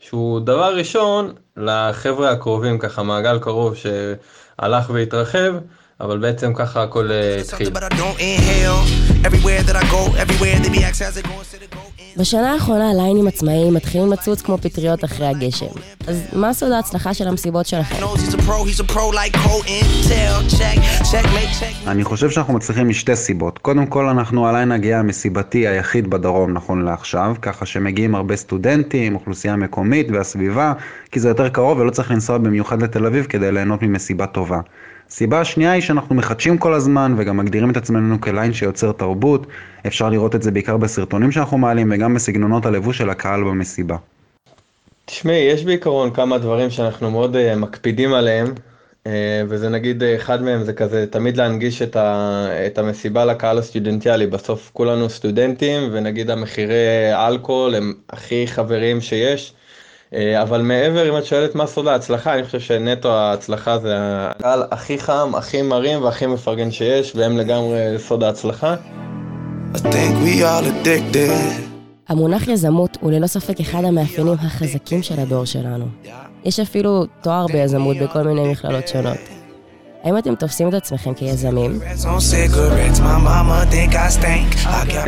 שהוא 0.00 0.40
דבר 0.40 0.76
ראשון 0.76 1.32
לחבר'ה 1.56 2.30
הקרובים, 2.30 2.78
ככה 2.78 3.02
מעגל 3.02 3.38
קרוב 3.38 3.74
שהלך 3.76 4.90
והתרחב, 4.90 5.54
אבל 6.00 6.18
בעצם 6.18 6.54
ככה 6.54 6.82
הכל 6.82 7.10
אה, 7.10 7.36
התחיל. 7.40 7.70
בשנה 12.16 12.52
האחרונה 12.52 12.90
הליינים 12.90 13.26
עצמאיים 13.26 13.74
מתחילים 13.74 14.12
לצוץ 14.12 14.42
כמו 14.42 14.58
פטריות 14.58 15.04
אחרי 15.04 15.26
הגשם. 15.26 15.66
אז 16.06 16.22
מה 16.32 16.54
סוד 16.54 16.72
ההצלחה 16.72 17.14
של 17.14 17.28
המסיבות 17.28 17.66
שלכם? 17.66 17.94
אני 21.86 22.04
חושב 22.04 22.30
שאנחנו 22.30 22.54
מצליחים 22.54 22.88
משתי 22.88 23.16
סיבות. 23.16 23.58
קודם 23.58 23.86
כל, 23.86 24.06
אנחנו 24.06 24.46
הליין 24.46 24.72
הגאה 24.72 24.98
המסיבתי 24.98 25.68
היחיד 25.68 26.10
בדרום 26.10 26.52
נכון 26.52 26.84
לעכשיו, 26.84 27.34
ככה 27.42 27.66
שמגיעים 27.66 28.14
הרבה 28.14 28.36
סטודנטים, 28.36 29.14
אוכלוסייה 29.14 29.56
מקומית 29.56 30.06
והסביבה, 30.10 30.72
כי 31.10 31.20
זה 31.20 31.28
יותר 31.28 31.48
קרוב 31.48 31.78
ולא 31.78 31.90
צריך 31.90 32.10
לנסוע 32.10 32.38
במיוחד 32.38 32.82
לתל 32.82 33.06
אביב 33.06 33.24
כדי 33.24 33.52
ליהנות 33.52 33.82
ממסיבה 33.82 34.26
טובה. 34.26 34.60
הסיבה 35.12 35.40
השנייה 35.40 35.72
היא 35.72 35.82
שאנחנו 35.82 36.14
מחדשים 36.14 36.58
כל 36.58 36.74
הזמן 36.74 37.14
וגם 37.18 37.36
מגדירים 37.36 37.70
את 37.70 37.76
עצמנו 37.76 38.20
כליין 38.20 38.52
שיוצר 38.52 38.92
תרבות. 38.92 39.46
אפשר 39.86 40.08
לראות 40.08 40.34
את 40.34 40.42
זה 40.42 40.50
בעיקר 40.50 40.76
בסרטונים 40.76 41.32
שאנחנו 41.32 41.58
מעלים 41.58 41.92
וגם 41.92 42.14
בסגנונות 42.14 42.66
הלבוש 42.66 42.98
של 42.98 43.10
הקהל 43.10 43.44
במסיבה. 43.44 43.96
תשמעי, 45.04 45.36
יש 45.36 45.64
בעיקרון 45.64 46.10
כמה 46.10 46.38
דברים 46.38 46.70
שאנחנו 46.70 47.10
מאוד 47.10 47.36
uh, 47.36 47.56
מקפידים 47.56 48.14
עליהם, 48.14 48.46
uh, 49.04 49.08
וזה 49.48 49.68
נגיד 49.68 50.02
uh, 50.02 50.06
אחד 50.16 50.42
מהם 50.42 50.64
זה 50.64 50.72
כזה 50.72 51.06
תמיד 51.10 51.36
להנגיש 51.36 51.82
את, 51.82 51.96
ה, 51.96 52.46
את 52.66 52.78
המסיבה 52.78 53.24
לקהל 53.24 53.58
הסטודנטיאלי. 53.58 54.26
בסוף 54.26 54.70
כולנו 54.72 55.10
סטודנטים 55.10 55.88
ונגיד 55.92 56.30
המחירי 56.30 57.14
אלכוהול 57.14 57.74
הם 57.74 57.94
הכי 58.10 58.46
חברים 58.46 59.00
שיש. 59.00 59.54
אה, 60.14 60.42
אבל 60.42 60.62
מעבר, 60.62 61.08
אם 61.08 61.18
את 61.18 61.24
שואלת 61.24 61.54
מה 61.54 61.66
סוד 61.66 61.86
ההצלחה, 61.86 62.34
אני 62.34 62.44
חושב 62.44 62.60
שנטו 62.60 63.12
ההצלחה 63.12 63.78
זה 63.78 63.94
הקהל 63.98 64.62
הכי 64.70 64.98
חם, 64.98 65.32
הכי 65.34 65.62
מרים 65.62 66.02
והכי 66.02 66.26
מפרגן 66.26 66.70
שיש, 66.70 67.16
והם 67.16 67.38
לגמרי 67.38 67.98
סוד 67.98 68.22
ההצלחה. 68.22 68.74
המונח 72.08 72.48
יזמות 72.48 72.98
הוא 73.00 73.12
ללא 73.12 73.26
ספק 73.26 73.60
אחד 73.60 73.84
המאפיינים 73.84 74.32
החזקים 74.32 75.02
של 75.02 75.20
הדור 75.20 75.44
שלנו. 75.44 75.84
יש 76.44 76.60
אפילו 76.60 77.04
תואר 77.22 77.46
ביזמות 77.46 77.96
בכל 77.96 78.22
מיני 78.22 78.52
מכללות 78.52 78.88
שונות. 78.88 79.31
האם 80.04 80.18
אתם 80.18 80.34
תופסים 80.34 80.68
את 80.68 80.74
עצמכם 80.74 81.14
כיזמים? 81.14 81.70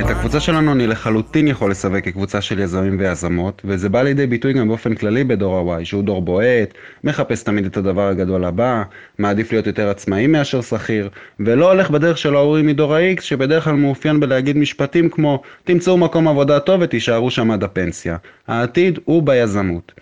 את 0.00 0.10
הקבוצה 0.10 0.40
שלנו 0.40 0.72
אני 0.72 0.86
לחלוטין 0.86 1.48
יכול 1.48 1.70
לסווג 1.70 1.98
כקבוצה 1.98 2.40
של 2.40 2.58
יזמים 2.58 2.96
ויזמות, 2.98 3.62
וזה 3.64 3.88
בא 3.88 4.02
לידי 4.02 4.26
ביטוי 4.26 4.52
גם 4.52 4.68
באופן 4.68 4.94
כללי 4.94 5.24
בדור 5.24 5.72
ה-Y, 5.72 5.84
שהוא 5.84 6.02
דור 6.02 6.22
בועט, 6.22 6.74
מחפש 7.04 7.42
תמיד 7.42 7.66
את 7.66 7.76
הדבר 7.76 8.08
הגדול 8.08 8.44
הבא, 8.44 8.82
מעדיף 9.18 9.52
להיות 9.52 9.66
יותר 9.66 9.88
עצמאי 9.88 10.26
מאשר 10.26 10.60
שכיר, 10.60 11.08
ולא 11.40 11.72
הולך 11.72 11.90
בדרך 11.90 12.18
של 12.18 12.36
ההורים 12.36 12.66
מדור 12.66 12.94
ה-X, 12.94 13.20
שבדרך 13.20 13.64
כלל 13.64 13.74
מאופיין 13.74 14.20
בלהגיד 14.20 14.56
משפטים 14.56 15.08
כמו 15.08 15.42
תמצאו 15.64 15.96
מקום 15.96 16.28
עבודה 16.28 16.60
טוב 16.60 16.80
ותישארו 16.80 17.30
שם 17.30 17.50
עד 17.50 17.64
הפנסיה. 17.64 18.16
העתיד 18.48 18.98
הוא 19.04 19.22
ביזמות. 19.22 19.92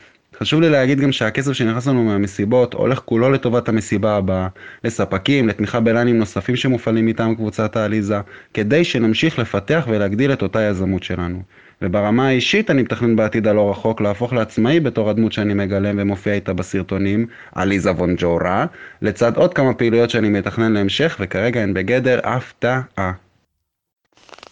חשוב 0.42 0.60
לי 0.60 0.70
להגיד 0.70 1.00
גם 1.00 1.12
שהכסף 1.12 1.52
שנכנס 1.52 1.86
לנו 1.86 2.04
מהמסיבות 2.04 2.74
הולך 2.74 3.00
כולו 3.04 3.30
לטובת 3.30 3.68
המסיבה 3.68 4.16
הבאה, 4.16 4.48
לספקים, 4.84 5.48
לתמיכה 5.48 5.80
בליינים 5.80 6.18
נוספים 6.18 6.56
שמופעלים 6.56 7.06
מטעם 7.06 7.34
קבוצת 7.34 7.76
העליזה, 7.76 8.20
כדי 8.54 8.84
שנמשיך 8.84 9.38
לפתח 9.38 9.86
ולהגדיל 9.88 10.32
את 10.32 10.42
אותה 10.42 10.62
יזמות 10.62 11.02
שלנו. 11.02 11.42
וברמה 11.82 12.28
האישית 12.28 12.70
אני 12.70 12.82
מתכנן 12.82 13.16
בעתיד 13.16 13.46
הלא 13.46 13.70
רחוק 13.70 14.00
להפוך 14.00 14.32
לעצמאי 14.32 14.80
בתור 14.80 15.10
הדמות 15.10 15.32
שאני 15.32 15.54
מגלם 15.54 15.94
ומופיע 15.98 16.32
איתה 16.32 16.52
בסרטונים, 16.52 17.26
עליזה 17.54 17.90
וונג'ורה, 17.90 18.66
לצד 19.02 19.36
עוד 19.36 19.54
כמה 19.54 19.74
פעילויות 19.74 20.10
שאני 20.10 20.28
מתכנן 20.28 20.72
להמשך 20.72 21.16
וכרגע 21.20 21.60
הן 21.60 21.74
בגדר 21.74 22.20
הפתעה. 22.24 23.12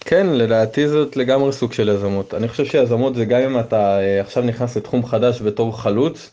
כן, 0.01 0.27
לדעתי 0.27 0.89
זאת 0.89 1.17
לגמרי 1.17 1.53
סוג 1.53 1.73
של 1.73 1.89
יזמות. 1.89 2.35
אני 2.35 2.49
חושב 2.49 2.65
שיזמות 2.65 3.15
זה 3.15 3.25
גם 3.25 3.41
אם 3.41 3.59
אתה 3.61 4.01
אה, 4.01 4.21
עכשיו 4.21 4.43
נכנס 4.43 4.77
לתחום 4.77 5.07
חדש 5.07 5.43
בתור 5.43 5.81
חלוץ, 5.81 6.31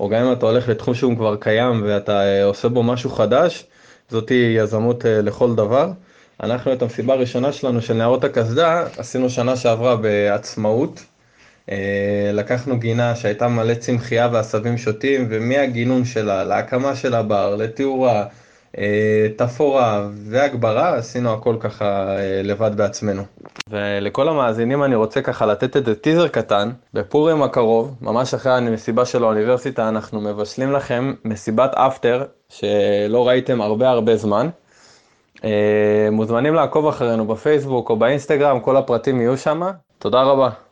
או 0.00 0.08
גם 0.08 0.24
אם 0.24 0.32
אתה 0.32 0.46
הולך 0.46 0.68
לתחום 0.68 0.94
שהוא 0.94 1.16
כבר 1.16 1.36
קיים 1.36 1.82
ואתה 1.86 2.20
אה, 2.22 2.44
עושה 2.44 2.68
בו 2.68 2.82
משהו 2.82 3.10
חדש, 3.10 3.64
זאתי 4.10 4.54
יזמות 4.56 5.06
אה, 5.06 5.22
לכל 5.22 5.54
דבר. 5.54 5.90
אנחנו 6.42 6.72
את 6.72 6.82
המסיבה 6.82 7.14
הראשונה 7.14 7.52
שלנו 7.52 7.82
של 7.82 7.94
נערות 7.94 8.24
הקסדה 8.24 8.86
עשינו 8.96 9.30
שנה 9.30 9.56
שעברה 9.56 9.96
בעצמאות. 9.96 11.04
לקחנו 12.32 12.78
גינה 12.78 13.16
שהייתה 13.16 13.48
מלא 13.48 13.74
צמחייה 13.74 14.28
ועשבים 14.32 14.78
שוטים 14.78 15.26
ומהגינון 15.30 16.04
שלה 16.04 16.44
להקמה 16.44 16.96
של 16.96 17.14
הבר, 17.14 17.56
לתאורה, 17.56 18.20
אה, 18.20 18.26
תפאורה 19.36 20.08
והגברה, 20.12 20.96
עשינו 20.96 21.32
הכל 21.32 21.56
ככה 21.60 22.16
אה, 22.18 22.40
לבד 22.44 22.76
בעצמנו. 22.76 23.22
ולכל 23.70 24.28
המאזינים 24.28 24.84
אני 24.84 24.94
רוצה 24.94 25.22
ככה 25.22 25.46
לתת 25.46 25.76
איזה 25.76 25.94
טיזר 25.94 26.28
קטן, 26.28 26.70
בפורים 26.94 27.42
הקרוב, 27.42 27.94
ממש 28.00 28.34
אחרי 28.34 28.52
המסיבה 28.52 29.04
של 29.04 29.24
האוניברסיטה, 29.24 29.88
אנחנו 29.88 30.20
מבשלים 30.20 30.72
לכם 30.72 31.14
מסיבת 31.24 31.74
אפטר, 31.74 32.24
שלא 32.48 33.28
ראיתם 33.28 33.60
הרבה 33.60 33.90
הרבה 33.90 34.16
זמן. 34.16 34.48
אה, 35.44 36.08
מוזמנים 36.12 36.54
לעקוב 36.54 36.86
אחרינו 36.86 37.26
בפייסבוק 37.26 37.90
או 37.90 37.96
באינסטגרם, 37.96 38.60
כל 38.60 38.76
הפרטים 38.76 39.20
יהיו 39.20 39.36
שם. 39.38 39.62
תודה 39.98 40.22
רבה. 40.22 40.67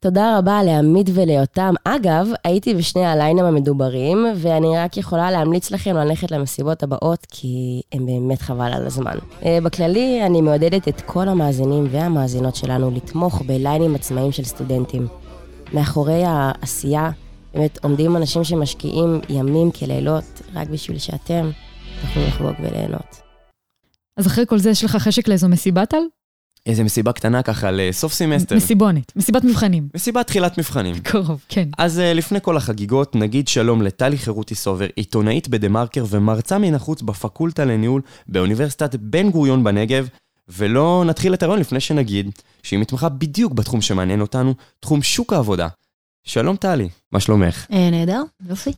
תודה 0.00 0.38
רבה 0.38 0.62
לעמית 0.62 1.06
וליותם. 1.14 1.74
אגב, 1.84 2.28
הייתי 2.44 2.74
בשני 2.74 3.06
הליינים 3.06 3.44
המדוברים, 3.44 4.26
ואני 4.36 4.78
רק 4.78 4.96
יכולה 4.96 5.30
להמליץ 5.30 5.70
לכם 5.70 5.96
ללכת 5.96 6.30
למסיבות 6.30 6.82
הבאות, 6.82 7.26
כי 7.30 7.82
הם 7.92 8.06
באמת 8.06 8.42
חבל 8.42 8.72
על 8.72 8.86
הזמן. 8.86 9.16
אה, 9.44 9.58
בכללי, 9.62 10.26
אני 10.26 10.40
מעודדת 10.40 10.88
את 10.88 11.00
כל 11.00 11.28
המאזינים 11.28 11.86
והמאזינות 11.90 12.56
שלנו 12.56 12.90
לתמוך 12.90 13.42
בליינים 13.46 13.94
עצמאיים 13.94 14.32
של 14.32 14.44
סטודנטים. 14.44 15.06
מאחורי 15.72 16.22
העשייה, 16.26 17.10
באמת 17.54 17.78
עומדים 17.84 18.16
אנשים 18.16 18.44
שמשקיעים 18.44 19.20
ימים 19.28 19.70
כלילות, 19.70 20.42
רק 20.54 20.68
בשביל 20.68 20.98
שאתם 20.98 21.50
תוכלו 22.00 22.22
לחגוג 22.22 22.54
וליהנות. 22.60 23.22
אז 24.16 24.26
אחרי 24.26 24.44
כל 24.46 24.58
זה 24.58 24.70
יש 24.70 24.84
לך 24.84 24.96
חשק 24.96 25.28
לאיזו 25.28 25.48
מסיבת 25.48 25.94
על? 25.94 26.02
איזה 26.66 26.84
מסיבה 26.84 27.12
קטנה 27.12 27.42
ככה 27.42 27.70
לסוף 27.70 28.12
סמסטר. 28.12 28.56
מסיבונת, 28.56 29.12
מסיבת 29.16 29.44
מבחנים. 29.44 29.88
מסיבת 29.94 30.26
תחילת 30.26 30.58
מבחנים. 30.58 30.98
קרוב, 30.98 31.44
כן. 31.48 31.68
אז 31.78 31.98
אה, 31.98 32.16
לפני 32.16 32.38
כל 32.42 32.56
החגיגות, 32.56 33.16
נגיד 33.16 33.48
שלום 33.48 33.82
לטלי 33.82 34.18
חירותי 34.18 34.54
סובר, 34.54 34.86
עיתונאית 34.96 35.48
בדה 35.48 35.68
מרקר 35.68 36.04
ומרצה 36.10 36.58
מן 36.58 36.74
החוץ 36.74 37.02
בפקולטה 37.02 37.64
לניהול 37.64 38.02
באוניברסיטת 38.28 38.94
בן 38.94 39.30
גוריון 39.30 39.64
בנגב, 39.64 40.08
ולא 40.48 41.04
נתחיל 41.06 41.34
את 41.34 41.42
הרעיון 41.42 41.60
לפני 41.60 41.80
שנגיד 41.80 42.30
שהיא 42.62 42.78
מתמחה 42.78 43.08
בדיוק 43.08 43.52
בתחום 43.52 43.80
שמעניין 43.80 44.20
אותנו, 44.20 44.54
תחום 44.80 45.02
שוק 45.02 45.32
העבודה. 45.32 45.68
שלום 46.24 46.56
טלי, 46.56 46.88
מה 47.12 47.20
שלומך? 47.20 47.66
אה, 47.72 47.90
נהדר, 47.90 48.22
יופי. 48.48 48.72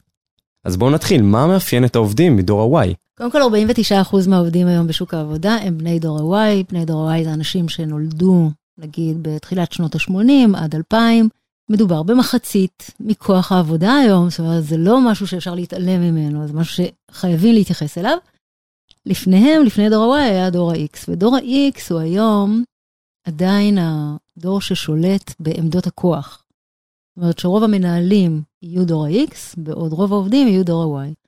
אז 0.64 0.76
בואו 0.76 0.90
נתחיל, 0.90 1.23
מה 1.23 1.47
מאפיין 1.47 1.85
את 1.85 1.97
העובדים 1.97 2.37
מדור 2.37 2.80
ה-Y? 2.80 2.95
קודם 3.19 3.31
כל, 3.31 3.43
49% 3.43 4.29
מהעובדים 4.29 4.67
היום 4.67 4.87
בשוק 4.87 5.15
העבודה 5.15 5.55
הם 5.55 5.79
בני 5.79 5.99
דור 5.99 6.37
ה-Y. 6.37 6.65
בני 6.71 6.85
דור 6.85 7.11
ה-Y 7.11 7.25
זה 7.25 7.33
אנשים 7.33 7.69
שנולדו, 7.69 8.51
נגיד, 8.79 9.17
בתחילת 9.23 9.73
שנות 9.73 9.95
ה-80 9.95 10.57
עד 10.57 10.75
2000. 10.75 11.29
מדובר 11.71 12.03
במחצית 12.03 12.91
מכוח 13.01 13.53
העבודה 13.53 13.95
היום, 13.95 14.31
זאת 14.31 14.41
אומרת, 14.41 14.65
זה 14.65 14.77
לא 14.77 15.11
משהו 15.11 15.27
שאפשר 15.27 15.55
להתעלם 15.55 16.01
ממנו, 16.01 16.47
זה 16.47 16.53
משהו 16.53 16.85
שחייבים 17.11 17.55
להתייחס 17.55 17.99
אליו. 17.99 18.19
לפניהם, 19.07 19.63
לפני 19.65 19.91
דור 19.91 20.15
ה-Y, 20.15 20.31
היה 20.31 20.51
דור 20.51 20.73
ה-X, 20.73 20.99
ודור 21.09 21.37
ה-X 21.37 21.81
הוא 21.91 22.01
היום 22.01 22.65
עדיין 23.25 23.79
הדור 23.81 24.61
ששולט 24.61 25.35
בעמדות 25.41 25.87
הכוח. 25.87 26.45
זאת 27.17 27.23
אומרת 27.23 27.39
שרוב 27.39 27.63
המנהלים 27.63 28.43
יהיו 28.63 28.87
דור 28.87 29.07
ה-X, 29.07 29.35
בעוד 29.57 29.93
רוב 29.93 30.13
העובדים 30.13 30.49
יהיו 30.49 30.65
דור 30.65 31.01
ה-Y. 31.01 31.27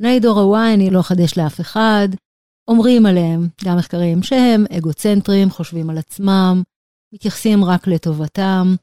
בני 0.00 0.20
דור 0.20 0.56
ה-Y, 0.56 0.74
אני 0.74 0.90
לא 0.90 1.00
אחדש 1.00 1.38
לאף 1.38 1.60
אחד, 1.60 2.08
אומרים 2.68 3.06
עליהם, 3.06 3.48
גם 3.64 3.76
מחקרים, 3.76 4.22
שהם 4.22 4.64
אגוצנטרים, 4.76 5.50
חושבים 5.50 5.90
על 5.90 5.98
עצמם, 5.98 6.62
מתייחסים 7.14 7.64
רק 7.64 7.86
לטובתם, 7.86 8.74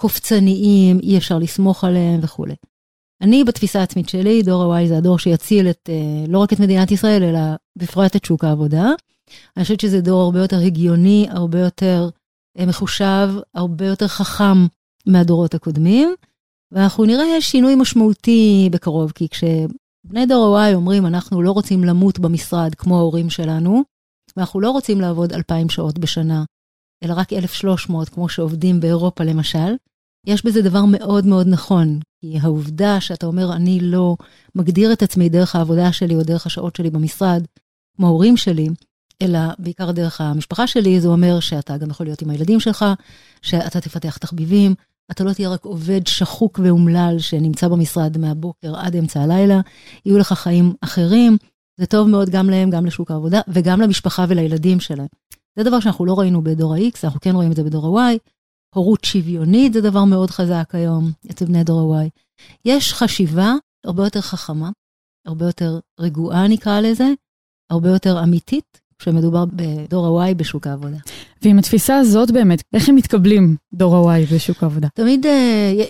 קופצניים, 0.00 0.98
אי 1.02 1.18
אפשר 1.18 1.38
לסמוך 1.38 1.84
עליהם 1.84 2.20
וכולי. 2.22 2.54
אני, 3.22 3.44
בתפיסה 3.44 3.80
העצמית 3.80 4.08
שלי, 4.08 4.42
דור 4.42 4.74
ה-Y 4.74 4.88
זה 4.88 4.98
הדור 4.98 5.18
שיציל 5.18 5.70
את, 5.70 5.90
אה, 5.92 6.24
לא 6.28 6.38
רק 6.38 6.52
את 6.52 6.60
מדינת 6.60 6.90
ישראל, 6.90 7.22
אלא 7.22 7.40
בפרט 7.76 8.16
את 8.16 8.24
שוק 8.24 8.44
העבודה. 8.44 8.90
אני 9.56 9.64
חושבת 9.64 9.80
שזה 9.80 10.00
דור 10.00 10.22
הרבה 10.22 10.38
יותר 10.38 10.58
הגיוני, 10.58 11.26
הרבה 11.30 11.60
יותר 11.60 12.08
אה, 12.58 12.66
מחושב, 12.66 13.28
הרבה 13.54 13.86
יותר 13.86 14.08
חכם 14.08 14.66
מהדורות 15.06 15.54
הקודמים, 15.54 16.14
ואנחנו 16.72 17.04
נראה 17.04 17.40
שינוי 17.40 17.74
משמעותי 17.74 18.68
בקרוב, 18.72 19.12
כי 19.12 19.28
כשבני 20.06 20.26
דור 20.26 20.58
ה-Y 20.58 20.74
אומרים, 20.74 21.06
אנחנו 21.06 21.42
לא 21.42 21.52
רוצים 21.52 21.84
למות 21.84 22.18
במשרד 22.18 22.74
כמו 22.74 22.98
ההורים 22.98 23.30
שלנו, 23.30 23.82
ואנחנו 24.36 24.60
לא 24.60 24.70
רוצים 24.70 25.00
לעבוד 25.00 25.32
2,000 25.32 25.68
שעות 25.68 25.98
בשנה, 25.98 26.44
אלא 27.04 27.14
רק 27.16 27.32
1,300, 27.32 28.08
כמו 28.08 28.28
שעובדים 28.28 28.80
באירופה 28.80 29.24
למשל, 29.24 29.74
יש 30.26 30.44
בזה 30.44 30.62
דבר 30.62 30.84
מאוד 30.84 31.26
מאוד 31.26 31.46
נכון, 31.46 32.00
כי 32.20 32.38
העובדה 32.38 33.00
שאתה 33.00 33.26
אומר, 33.26 33.52
אני 33.52 33.80
לא 33.80 34.16
מגדיר 34.54 34.92
את 34.92 35.02
עצמי 35.02 35.28
דרך 35.28 35.56
העבודה 35.56 35.92
שלי 35.92 36.14
או 36.14 36.22
דרך 36.22 36.46
השעות 36.46 36.76
שלי 36.76 36.90
במשרד, 36.90 37.44
כמו 37.96 38.06
ההורים 38.06 38.36
שלי, 38.36 38.68
אלא 39.22 39.38
בעיקר 39.58 39.90
דרך 39.90 40.20
המשפחה 40.20 40.66
שלי, 40.66 41.00
זה 41.00 41.08
אומר 41.08 41.40
שאתה 41.40 41.76
גם 41.76 41.90
יכול 41.90 42.06
להיות 42.06 42.22
עם 42.22 42.30
הילדים 42.30 42.60
שלך, 42.60 42.84
שאתה 43.42 43.80
תפתח 43.80 44.16
תחביבים, 44.16 44.74
אתה 45.10 45.24
לא 45.24 45.32
תהיה 45.32 45.48
רק 45.48 45.64
עובד 45.64 46.06
שחוק 46.06 46.60
ואומלל 46.62 47.18
שנמצא 47.18 47.68
במשרד 47.68 48.18
מהבוקר 48.18 48.76
עד 48.76 48.96
אמצע 48.96 49.20
הלילה, 49.20 49.60
יהיו 50.06 50.18
לך 50.18 50.32
חיים 50.32 50.74
אחרים. 50.80 51.36
זה 51.80 51.86
טוב 51.86 52.08
מאוד 52.08 52.30
גם 52.30 52.50
להם, 52.50 52.70
גם 52.70 52.86
לשוק 52.86 53.10
העבודה, 53.10 53.40
וגם 53.48 53.80
למשפחה 53.80 54.24
ולילדים 54.28 54.80
שלהם. 54.80 55.06
זה 55.58 55.64
דבר 55.64 55.80
שאנחנו 55.80 56.06
לא 56.06 56.18
ראינו 56.18 56.44
בדור 56.44 56.74
ה-X, 56.74 56.98
אנחנו 57.04 57.20
כן 57.20 57.34
רואים 57.34 57.50
את 57.50 57.56
זה 57.56 57.64
בדור 57.64 58.00
ה-Y. 58.00 58.18
הורות 58.74 59.04
שוויונית 59.04 59.72
זה 59.72 59.80
דבר 59.80 60.04
מאוד 60.04 60.30
חזק 60.30 60.70
היום 60.72 61.10
אצל 61.30 61.44
בני 61.44 61.64
דור 61.64 61.96
ה-Y. 61.96 62.08
יש 62.64 62.92
חשיבה 62.92 63.54
הרבה 63.84 64.04
יותר 64.04 64.20
חכמה, 64.20 64.70
הרבה 65.26 65.46
יותר 65.46 65.78
רגועה 66.00 66.48
נקרא 66.48 66.80
לזה, 66.80 67.08
הרבה 67.70 67.88
יותר 67.88 68.22
אמיתית, 68.22 68.80
כשמדובר 68.98 69.44
בדור 69.44 70.22
ה-Y 70.22 70.34
בשוק 70.34 70.66
העבודה. 70.66 70.98
ועם 71.42 71.58
התפיסה 71.58 71.96
הזאת 71.96 72.30
באמת, 72.30 72.62
איך 72.72 72.88
הם 72.88 72.94
מתקבלים 72.94 73.56
דור 73.72 74.10
ה-Y 74.10 74.34
בשוק 74.34 74.62
העבודה? 74.62 74.88
תמיד 74.94 75.26
uh, 75.26 75.28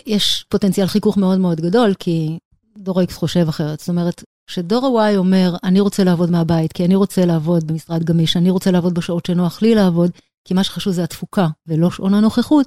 יש 0.06 0.44
פוטנציאל 0.48 0.86
חיכוך 0.86 1.16
מאוד 1.16 1.38
מאוד 1.38 1.60
גדול, 1.60 1.94
כי 1.98 2.38
דור 2.78 3.00
ה-X 3.00 3.12
חושב 3.12 3.48
אחרת. 3.48 3.80
זאת 3.80 3.88
אומרת, 3.88 4.24
כשדור 4.46 5.00
ה-Y 5.00 5.16
אומר, 5.16 5.56
אני 5.64 5.80
רוצה 5.80 6.04
לעבוד 6.04 6.30
מהבית, 6.30 6.72
כי 6.72 6.84
אני 6.84 6.94
רוצה 6.94 7.24
לעבוד 7.24 7.66
במשרד 7.66 8.04
גמיש, 8.04 8.36
אני 8.36 8.50
רוצה 8.50 8.70
לעבוד 8.70 8.94
בשעות 8.94 9.26
שנוח 9.26 9.62
לי 9.62 9.74
לעבוד, 9.74 10.10
כי 10.44 10.54
מה 10.54 10.64
שחשוב 10.64 10.92
זה 10.92 11.04
התפוקה 11.04 11.46
ולא 11.66 11.90
שעון 11.90 12.14
הנוכחות, 12.14 12.66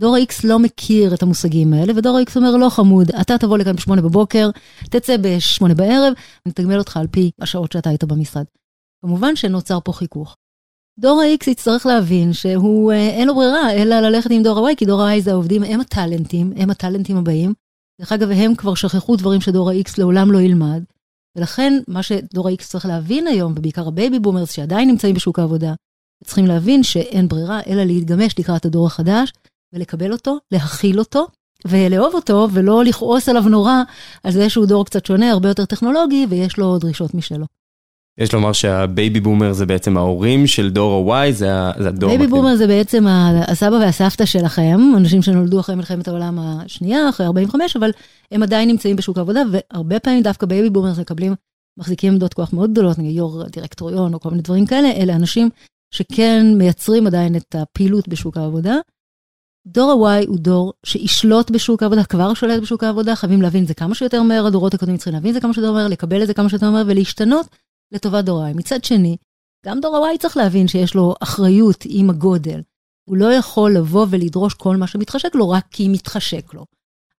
דור 0.00 0.16
ה-X 0.16 0.32
לא 0.44 0.58
מכיר 0.58 1.14
את 1.14 1.22
המושגים 1.22 1.72
האלה, 1.72 1.92
ודור 1.96 2.18
ה-X 2.18 2.36
אומר, 2.36 2.56
לא 2.56 2.68
חמוד, 2.68 3.10
אתה 3.10 3.38
תבוא 3.38 3.58
לכאן 3.58 3.76
בשמונה 3.76 4.02
בבוקר, 4.02 4.50
תצא 4.90 5.16
בשמונה 5.20 5.74
בערב, 5.74 6.12
נתגמל 6.48 6.78
אותך 6.78 6.96
על 6.96 7.06
פי 7.06 7.30
השעות 7.40 7.72
שאתה 7.72 7.90
היית 7.90 8.04
במשרד. 8.04 8.44
כמובן 9.04 9.36
שנוצר 9.36 9.78
פה 9.84 9.92
חיכוך. 9.92 10.36
דור 10.98 11.20
ה-X 11.20 11.50
יצטרך 11.50 11.86
להבין 11.86 12.32
שהוא, 12.32 12.92
אה, 12.92 13.08
אין 13.08 13.28
לו 13.28 13.34
ברירה, 13.34 13.72
אלא 13.72 14.00
ללכת 14.00 14.30
עם 14.30 14.42
דור 14.42 14.68
ה-Y, 14.68 14.76
כי 14.76 14.84
דור 14.84 15.02
ה-Y 15.02 15.20
זה 15.20 15.30
העובדים, 15.30 15.62
הם 15.62 15.80
הטאלנטים, 15.80 16.52
הם 16.56 16.70
הטאלנטים 16.70 17.16
הבאים. 17.16 17.52
דרך 18.00 18.12
אגב, 18.12 18.30
הם 18.30 18.54
כבר 18.54 18.74
שכחו 18.74 19.16
דברים 19.16 19.40
שדור 19.40 19.70
ה-X 19.70 19.90
לעולם 19.98 20.32
לא 20.32 20.38
ילמד. 20.38 20.82
ולכן, 21.36 21.72
מה 21.88 22.02
שדור 22.02 22.48
ה-X 22.48 22.62
צריך 22.62 22.86
להבין 22.86 23.26
היום, 23.26 23.52
ובעיקר 23.56 23.88
ה 23.88 23.94
baby 23.94 24.18
boomers 24.18 24.52
שעדיין 24.52 24.88
נמצאים 24.88 25.14
בשוק 25.14 25.38
העבודה, 25.38 25.74
צריכים 26.24 26.46
להבין 26.46 26.82
שאין 26.82 27.28
ברירה 27.28 27.60
אלא 27.66 27.84
להתגמש 27.84 28.38
לקראת 28.38 28.64
הדור 28.64 28.86
החדש, 28.86 29.32
ולקבל 29.72 30.12
אותו, 30.12 30.38
להכיל 30.52 30.98
אותו, 30.98 31.26
ולאהוב 31.64 32.14
אותו, 32.14 32.48
ולא 32.52 32.84
לכעוס 32.84 33.28
עליו 33.28 33.42
נורא 33.48 33.82
על 34.22 34.32
זה 34.32 34.50
שהוא 34.50 34.66
דור 34.66 34.84
קצת 34.84 35.06
שונה, 35.06 35.30
הרבה 35.30 35.48
יותר 35.48 35.64
טכנולוגי, 35.64 36.26
ויש 36.28 36.58
לו 36.58 36.78
דרישות 36.78 37.14
משלו. 37.14 37.46
יש 38.18 38.32
לומר 38.32 38.52
שה 38.52 38.81
baby 38.81 39.20
boomer 39.20 39.52
זה 39.52 39.66
בעצם 39.66 39.96
ההורים 39.96 40.46
של 40.46 40.70
דור 40.70 41.14
ה-Y, 41.14 41.32
זה 41.32 41.88
הדור... 41.88 42.10
baby 42.10 42.26
boomer 42.26 42.56
זה 42.56 42.66
בעצם 42.66 43.04
הסבא 43.48 43.74
והסבתא 43.74 44.24
שלכם, 44.26 44.80
אנשים 44.96 45.22
שנולדו 45.22 45.60
אחרי 45.60 45.74
מלחמת 45.74 46.08
העולם 46.08 46.38
השנייה, 46.38 47.08
אחרי 47.08 47.26
45, 47.26 47.76
אבל 47.76 47.90
הם 48.32 48.42
עדיין 48.42 48.68
נמצאים 48.68 48.96
בשוק 48.96 49.18
העבודה, 49.18 49.42
והרבה 49.52 49.98
פעמים 49.98 50.22
דווקא 50.22 50.46
baby 50.46 50.70
boomer 50.70 50.92
מקבלים, 51.00 51.34
מחזיקים 51.78 52.12
עמדות 52.12 52.34
כוח 52.34 52.52
מאוד 52.52 52.70
גדולות, 52.70 52.98
נגיד 52.98 53.16
יו"ר 53.16 53.44
דירקטוריון 53.44 54.14
או 54.14 54.20
כל 54.20 54.30
מיני 54.30 54.42
דברים 54.42 54.66
כאלה, 54.66 54.90
אלה 54.90 55.16
אנשים 55.16 55.48
שכן 55.94 56.46
מייצרים 56.58 57.06
עדיין 57.06 57.36
את 57.36 57.54
הפעילות 57.54 58.08
בשוק 58.08 58.36
העבודה. 58.36 58.76
דור 59.66 60.08
ה-Y 60.08 60.26
הוא 60.28 60.38
דור 60.38 60.72
שישלוט 60.86 61.50
בשוק 61.50 61.82
העבודה, 61.82 62.04
כבר 62.04 62.34
שולט 62.34 62.62
בשוק 62.62 62.84
העבודה, 62.84 63.16
חייבים 63.16 63.42
להבין 63.42 63.62
את 63.62 63.68
זה 63.68 63.74
כמה 63.74 63.94
שיותר 63.94 64.22
מהר, 64.22 64.46
הדורות 64.46 64.74
הקודמים 64.74 64.96
צריכים 64.96 65.14
להבין 65.14 65.28
את 65.28 65.34
זה 65.34 65.40
כמה 65.40 65.54
שיותר 65.54 65.72
מהר, 65.72 65.88
לקבל 65.88 66.22
את 66.22 66.26
זה 66.26 66.34
כמה 66.34 66.48
שיותר 66.48 66.70
מהר 66.70 66.84
ולהשתנות 66.86 67.46
לטובת 67.94 68.24
דור 68.24 68.42
ה-Y. 68.42 68.56
מצד 68.56 68.84
שני, 68.84 69.16
גם 69.66 69.80
דור 69.80 69.96
ה-Y 69.96 70.18
צריך 70.18 70.36
להבין 70.36 70.68
שיש 70.68 70.94
לו 70.94 71.14
אחריות 71.20 71.84
עם 71.88 72.10
הגודל. 72.10 72.60
הוא 73.08 73.16
לא 73.16 73.32
יכול 73.32 73.76
לבוא 73.76 74.06
ולדרוש 74.10 74.54
כל 74.54 74.76
מה 74.76 74.86
שמתחשק 74.86 75.34
לו 75.34 75.50
רק 75.50 75.66
כי 75.70 75.88
מתחשק 75.88 76.54
לו. 76.54 76.64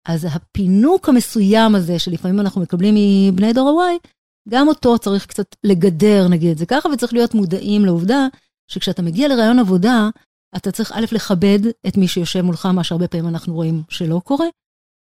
אז 0.08 0.27
הפינוק 0.32 1.10
המסוים 1.10 1.75
הזה 1.75 2.00
שלפעמים 2.00 2.39
אנחנו 2.39 2.62
מקבלים 2.62 2.96
מבני 2.98 3.53
דור 3.53 3.82
ה-Y, 3.82 4.08
גם 4.50 4.67
אותו 4.67 5.00
צריך 5.00 5.25
קצת 5.25 5.55
לגדר, 5.63 6.27
נגיד 6.27 6.50
את 6.50 6.58
זה 6.58 6.65
ככה, 6.65 6.89
וצריך 6.89 7.13
להיות 7.13 7.34
מודעים 7.34 7.86
לעובדה 7.86 8.27
שכשאתה 8.72 9.01
מגיע 9.01 9.27
לרעיון 9.27 9.60
עבודה, 9.60 10.10
אתה 10.55 10.72
צריך 10.72 10.91
א', 10.91 11.05
לכבד 11.12 11.60
את 11.88 11.98
מי 11.98 12.08
שיושב 12.08 12.41
מולך, 12.41 12.65
מה 12.65 12.84
שהרבה 12.84 13.08
פעמים 13.08 13.27
אנחנו 13.27 13.53
רואים 13.53 13.84
שלא 13.89 14.22
קורה. 14.24 14.48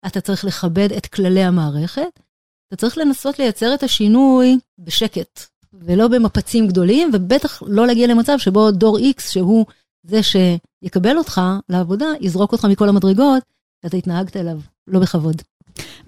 אתה 0.08 0.22
צריך 0.22 0.46
לכבד 0.46 0.92
את 0.98 1.06
כללי 1.06 1.44
המערכת. 1.44 2.20
אתה 2.68 2.76
צריך 2.76 2.98
לנסות 2.98 3.40
לייצר 3.40 3.74
את 3.74 3.84
השינוי 3.84 4.58
בשקט. 4.80 5.53
ולא 5.82 6.08
במפצים 6.08 6.68
גדולים, 6.68 7.10
ובטח 7.14 7.64
לא 7.66 7.88
להגיע 7.88 8.08
למצב 8.08 8.38
שבו 8.38 8.72
דור 8.72 8.98
X, 8.98 9.22
שהוא 9.32 9.66
זה 10.04 10.20
שיקבל 10.24 11.18
אותך 11.18 11.42
לעבודה, 11.70 12.06
יזרוק 12.22 12.52
אותך 12.52 12.66
מכל 12.66 12.90
המדרגות, 12.90 13.44
ואתה 13.84 13.98
התנהגת 13.98 14.38
אליו 14.38 14.60
לא 14.88 15.00
בכבוד. 15.00 15.42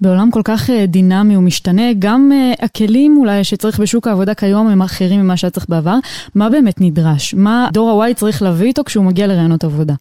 בעולם 0.02 0.32
כל 0.32 0.42
כך 0.44 0.70
אה, 0.70 0.86
דינמי 0.86 1.38
ומשתנה, 1.38 1.94
גם 2.00 2.32
אה, 2.34 2.66
הכלים 2.66 3.18
אולי 3.18 3.44
שצריך 3.44 3.80
בשוק 3.80 4.08
העבודה 4.08 4.34
כיום 4.34 4.68
הם 4.68 4.82
אחרים 4.82 5.22
ממה 5.22 5.38
שהיה 5.38 5.52
צריך 5.52 5.66
בעבר. 5.70 5.96
מה 6.36 6.50
באמת 6.50 6.82
נדרש? 6.82 7.34
מה 7.34 7.70
דור 7.74 8.04
ה-Y 8.04 8.14
צריך 8.14 8.42
להביא 8.42 8.68
איתו 8.68 8.84
כשהוא 8.84 9.06
מגיע 9.06 9.28
לרעיונות 9.28 9.64
עבודה? 9.64 9.94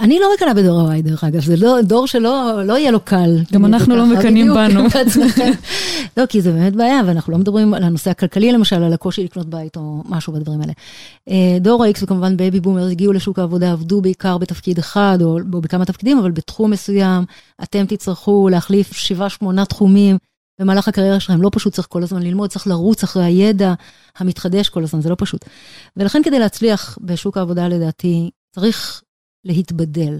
אני 0.00 0.18
לא 0.18 0.26
מקנאה 0.34 0.54
בדור 0.54 0.80
ה-Y 0.80 1.02
דרך 1.02 1.24
אגב, 1.24 1.44
זה 1.44 1.56
לא, 1.56 1.82
דור 1.82 2.06
שלא 2.06 2.62
לא 2.64 2.78
יהיה 2.78 2.90
לו 2.90 3.00
קל. 3.00 3.38
גם 3.52 3.64
אנחנו 3.64 3.96
לא 3.96 4.06
מקנאים 4.06 4.54
בנו. 4.54 4.80
לא, 6.16 6.26
כי 6.26 6.42
זה 6.42 6.52
באמת 6.52 6.76
בעיה, 6.76 7.00
ואנחנו 7.06 7.32
לא 7.32 7.38
מדברים 7.38 7.74
על 7.74 7.82
הנושא 7.82 8.10
הכלכלי 8.10 8.52
למשל, 8.52 8.82
על 8.82 8.92
הקושי 8.92 9.24
לקנות 9.24 9.46
בית 9.46 9.76
או 9.76 10.02
משהו 10.08 10.32
בדברים 10.32 10.60
האלה. 10.60 10.72
אה, 11.28 11.58
דור 11.60 11.84
ה-X 11.84 11.98
וכמובן 12.02 12.36
baby 12.36 12.60
boomer 12.60 12.86
הגיעו 12.86 13.12
לשוק 13.12 13.38
העבודה, 13.38 13.72
עבדו 13.72 14.00
בעיקר 14.00 14.38
בתפקיד 14.38 14.78
אחד 14.78 15.18
או, 15.22 15.38
או 15.52 15.60
בכמה 15.60 15.84
תפקידים, 15.84 16.18
אבל 16.18 16.30
בתחום 16.30 16.70
מסוים 16.70 17.24
אתם 17.62 17.86
תצטרכו 17.86 18.48
להחליף 18.48 18.92
7-8 19.42 19.64
תחומים. 19.64 20.16
במהלך 20.60 20.88
הקריירה 20.88 21.20
שלכם, 21.20 21.42
לא 21.42 21.50
פשוט 21.52 21.74
צריך 21.74 21.88
כל 21.90 22.02
הזמן 22.02 22.22
ללמוד, 22.22 22.50
צריך 22.50 22.66
לרוץ 22.66 23.02
אחרי 23.02 23.24
הידע 23.24 23.74
המתחדש 24.18 24.68
כל 24.68 24.82
הזמן, 24.82 25.00
זה 25.00 25.10
לא 25.10 25.16
פשוט. 25.18 25.44
ולכן 25.96 26.22
כדי 26.24 26.38
להצליח 26.38 26.98
בשוק 27.00 27.36
העבודה, 27.36 27.68
לדעתי, 27.68 28.30
צריך 28.54 29.02
להתבדל. 29.46 30.18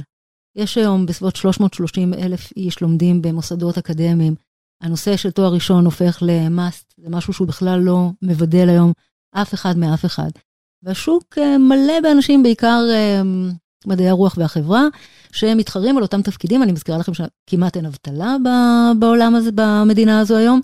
יש 0.57 0.79
היום 0.79 1.07
בסביבות 1.07 1.37
330 1.37 2.15
אלף 2.15 2.53
איש 2.57 2.81
לומדים 2.81 3.23
במוסדות 3.23 3.79
אקדמיים. 3.79 4.35
הנושא 4.83 5.17
של 5.17 5.31
תואר 5.31 5.53
ראשון 5.53 5.85
הופך 5.85 6.19
ל 6.23 6.35
must, 6.35 6.95
זה 6.97 7.11
משהו 7.11 7.33
שהוא 7.33 7.49
בכלל 7.49 7.81
לא 7.81 8.11
מבדל 8.23 8.69
היום 8.69 8.93
אף 9.35 9.55
אחד 9.55 9.79
מאף 9.79 10.05
אחד. 10.05 10.31
והשוק 10.83 11.39
אה, 11.39 11.59
מלא 11.59 12.01
באנשים, 12.03 12.43
בעיקר 12.43 12.83
אה, 12.91 13.23
מדעי 13.87 14.09
הרוח 14.09 14.35
והחברה, 14.39 14.83
שמתחרים 15.33 15.97
על 15.97 16.03
אותם 16.03 16.23
תפקידים. 16.23 16.63
אני 16.63 16.73
מזכירה 16.73 16.99
לכם 16.99 17.13
שכמעט 17.15 17.77
אין 17.77 17.87
אבטלה 17.87 18.37
בעולם 18.99 19.35
הזה, 19.35 19.51
במדינה 19.55 20.21
הזו 20.21 20.37
היום, 20.37 20.61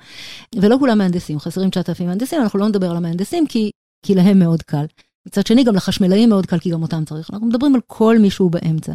ולא 0.55 0.77
כולם 0.79 0.99
מהנדסים, 0.99 1.39
חסרים 1.39 1.71
9,000 1.71 2.07
מהנדסים, 2.07 2.41
אנחנו 2.43 2.59
לא 2.59 2.69
נדבר 2.69 2.91
על 2.91 2.97
המהנדסים, 2.97 3.47
כי, 3.47 3.71
כי 4.07 4.15
להם 4.15 4.39
מאוד 4.39 4.63
קל. 4.63 4.85
מצד 5.27 5.47
שני, 5.47 5.65
גם 5.65 5.75
לחשמלאים 5.75 6.29
מאוד 6.29 6.47
קל, 6.47 6.59
כי 6.59 6.71
גם 6.71 6.83
אותם 6.83 7.05
צריך. 7.05 7.31
אנחנו 7.31 7.47
מדברים 7.47 7.75
על 7.75 7.81
כל 7.87 8.19
מישהו 8.19 8.51
באמצע. 8.51 8.93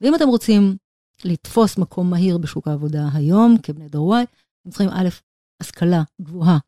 ואם 0.00 0.14
אתם 0.14 0.28
רוצים 0.28 0.76
לתפוס 1.24 1.78
מקום 1.78 2.10
מהיר 2.10 2.38
בשוק 2.38 2.68
העבודה 2.68 3.08
היום, 3.14 3.56
כבני 3.62 3.88
דור 3.88 4.14
Y, 4.16 4.18
אתם 4.62 4.70
צריכים 4.70 4.88
א', 4.88 5.08
השכלה 5.62 6.02
גבוהה 6.22 6.58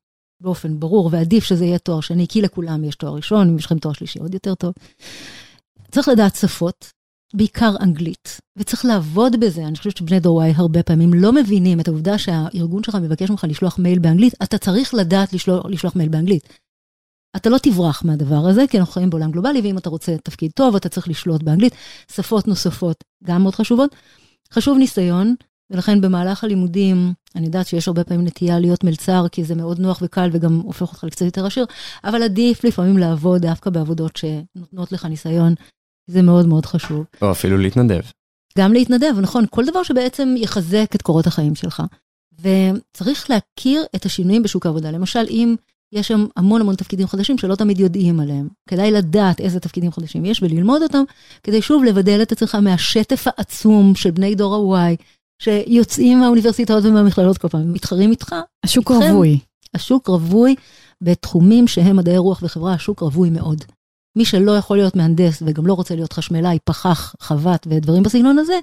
באופן 0.43 0.81
ברור, 0.81 1.09
ועדיף 1.13 1.45
שזה 1.45 1.65
יהיה 1.65 1.79
תואר 1.79 2.01
שני, 2.01 2.27
כי 2.29 2.43
לכולם 2.43 2.85
יש 2.85 2.95
תואר 2.95 3.15
ראשון, 3.15 3.49
אם 3.49 3.59
יש 3.59 3.67
לכם 3.67 3.79
תואר 3.79 3.95
שלישי 3.95 4.19
עוד 4.19 4.35
יותר 4.35 4.55
טוב. 4.55 4.75
צריך 5.91 6.09
לדעת 6.09 6.37
שפות, 6.37 6.93
בעיקר 7.35 7.75
אנגלית, 7.81 8.41
וצריך 8.59 8.85
לעבוד 8.85 9.41
בזה. 9.41 9.67
אני 9.67 9.77
חושבת 9.77 9.97
שבני 9.97 10.21
דור 10.21 10.43
Y 10.43 10.47
הרבה 10.55 10.83
פעמים 10.83 11.15
לא 11.15 11.33
מבינים 11.33 11.81
את 11.81 11.89
העובדה 11.89 12.19
שהארגון 12.19 12.83
שלך 12.83 12.95
מבקש 12.95 13.31
ממך 13.31 13.47
לשלוח 13.49 13.79
מייל 13.79 13.99
באנגלית, 13.99 14.35
אתה 14.43 14.59
צריך 14.59 14.95
לדעת 14.95 15.33
לשלוח, 15.33 15.67
לשלוח 15.67 15.97
מייל 15.97 16.09
באנגלית. 16.09 16.49
אתה 17.37 17.51
לא 17.51 17.59
תברח 17.59 18.03
מהדבר 18.05 18.49
הזה, 18.49 18.65
כי 18.71 18.79
אנחנו 18.79 18.93
חיים 18.93 19.11
בעולם 19.11 19.31
גלובלי, 19.31 19.61
ואם 19.61 19.79
אתה 19.79 19.91
רוצה 19.91 20.17
תפקיד 20.25 20.51
טוב, 20.55 20.77
אתה 20.77 20.89
צריך 20.89 21.09
לשלוט 21.09 21.43
באנגלית. 21.43 21.75
שפות 22.13 22.49
נוספות 22.49 23.05
גם 23.25 23.43
מאוד 23.43 23.55
חשובות. 23.55 23.97
חשוב 24.53 24.79
ניסיון, 24.79 25.35
ולכן 25.71 26.01
במהלך 26.01 26.45
הלימודים, 26.45 27.13
אני 27.37 27.47
יודעת 27.47 27.67
שיש 27.67 27.89
הרבה 27.89 28.05
פעמים 28.05 28.25
נטייה 28.25 28.59
להיות 28.59 28.85
מלצר, 28.85 29.27
כי 29.33 29.45
זה 29.45 29.55
מאוד 29.55 29.79
נוח 29.79 29.99
וקל 30.03 30.31
וגם 30.33 30.61
הופך 30.61 30.83
אותך 30.83 31.05
לקצת 31.05 31.25
יותר 31.25 31.47
עשיר, 31.47 31.67
אבל 32.05 32.23
עדיף 32.23 32.65
לפעמים 32.65 32.99
לעבוד 32.99 33.43
דווקא 33.43 33.71
בעבודות 33.71 34.17
שנותנות 34.17 34.93
לך 34.93 35.05
ניסיון, 35.05 35.55
זה 36.07 36.23
מאוד 36.23 36.47
מאוד 36.47 36.67
חשוב. 36.67 37.05
או 37.23 37.31
אפילו 37.31 37.59
להתנדב. 37.59 38.01
גם 38.59 38.73
להתנדב, 38.73 39.15
נכון, 39.21 39.45
כל 39.51 39.65
דבר 39.67 39.83
שבעצם 39.83 40.35
יחזק 40.37 40.95
את 40.95 41.03
קורות 41.03 41.27
החיים 41.27 41.55
שלך. 41.55 41.83
וצריך 42.41 43.31
להכיר 43.31 43.85
את 43.97 44.05
השינויים 44.05 44.43
בשוק 44.43 44.67
העבודה. 44.67 44.91
למשל, 44.91 45.27
אם 45.31 45.57
יש 45.93 46.09
שם 46.09 46.27
המון 46.37 46.61
המון 46.61 46.75
תפקידים 46.75 47.07
חדשים 47.07 47.39
שלא 47.39 47.55
תמיד 47.55 47.81
יודעים 47.81 48.21
עליהם. 48.21 48.49
כדאי 48.69 48.91
לדעת 48.91 49.41
איזה 49.41 49.61
תפקידים 49.61 49.93
חדשים 49.93 50.25
יש 50.25 50.43
וללמוד 50.43 50.83
אותם, 50.83 51.03
כדי 51.43 51.63
שוב 51.63 51.85
לבדל 51.85 52.23
את 52.23 52.33
עצמך 52.33 52.55
מהשטף 52.55 53.25
העצום 53.27 53.95
של 53.95 54.11
בני 54.11 54.35
דור 54.35 54.77
ה-Y, 54.77 54.97
שיוצאים 55.43 56.21
מהאוניברסיטאות 56.21 56.85
ומהמכללות 56.85 57.39
כל 57.39 57.49
פעם, 57.49 57.73
מתחרים 57.73 58.11
איתך. 58.11 58.35
השוק 58.65 58.91
איתכם. 58.91 59.13
רווי. 59.13 59.39
השוק 59.75 60.09
רווי 60.09 60.55
בתחומים 61.01 61.69
שהם 61.69 61.97
מדעי 61.97 62.19
רוח 62.19 62.41
וחברה, 62.43 62.75
השוק 62.75 63.01
רווי 63.01 63.31
מאוד. 63.31 63.65
מי 64.19 64.25
שלא 64.25 64.53
יכול 64.57 64.77
להיות 64.77 64.97
מהנדס 64.97 65.43
וגם 65.47 65.67
לא 65.67 65.75
רוצה 65.75 65.95
להיות 65.95 66.13
חשמלאי, 66.13 66.59
פחח, 66.65 67.15
חוות 67.21 67.67
ודברים 67.71 68.03
בסגנון 68.03 68.39
הזה, 68.39 68.59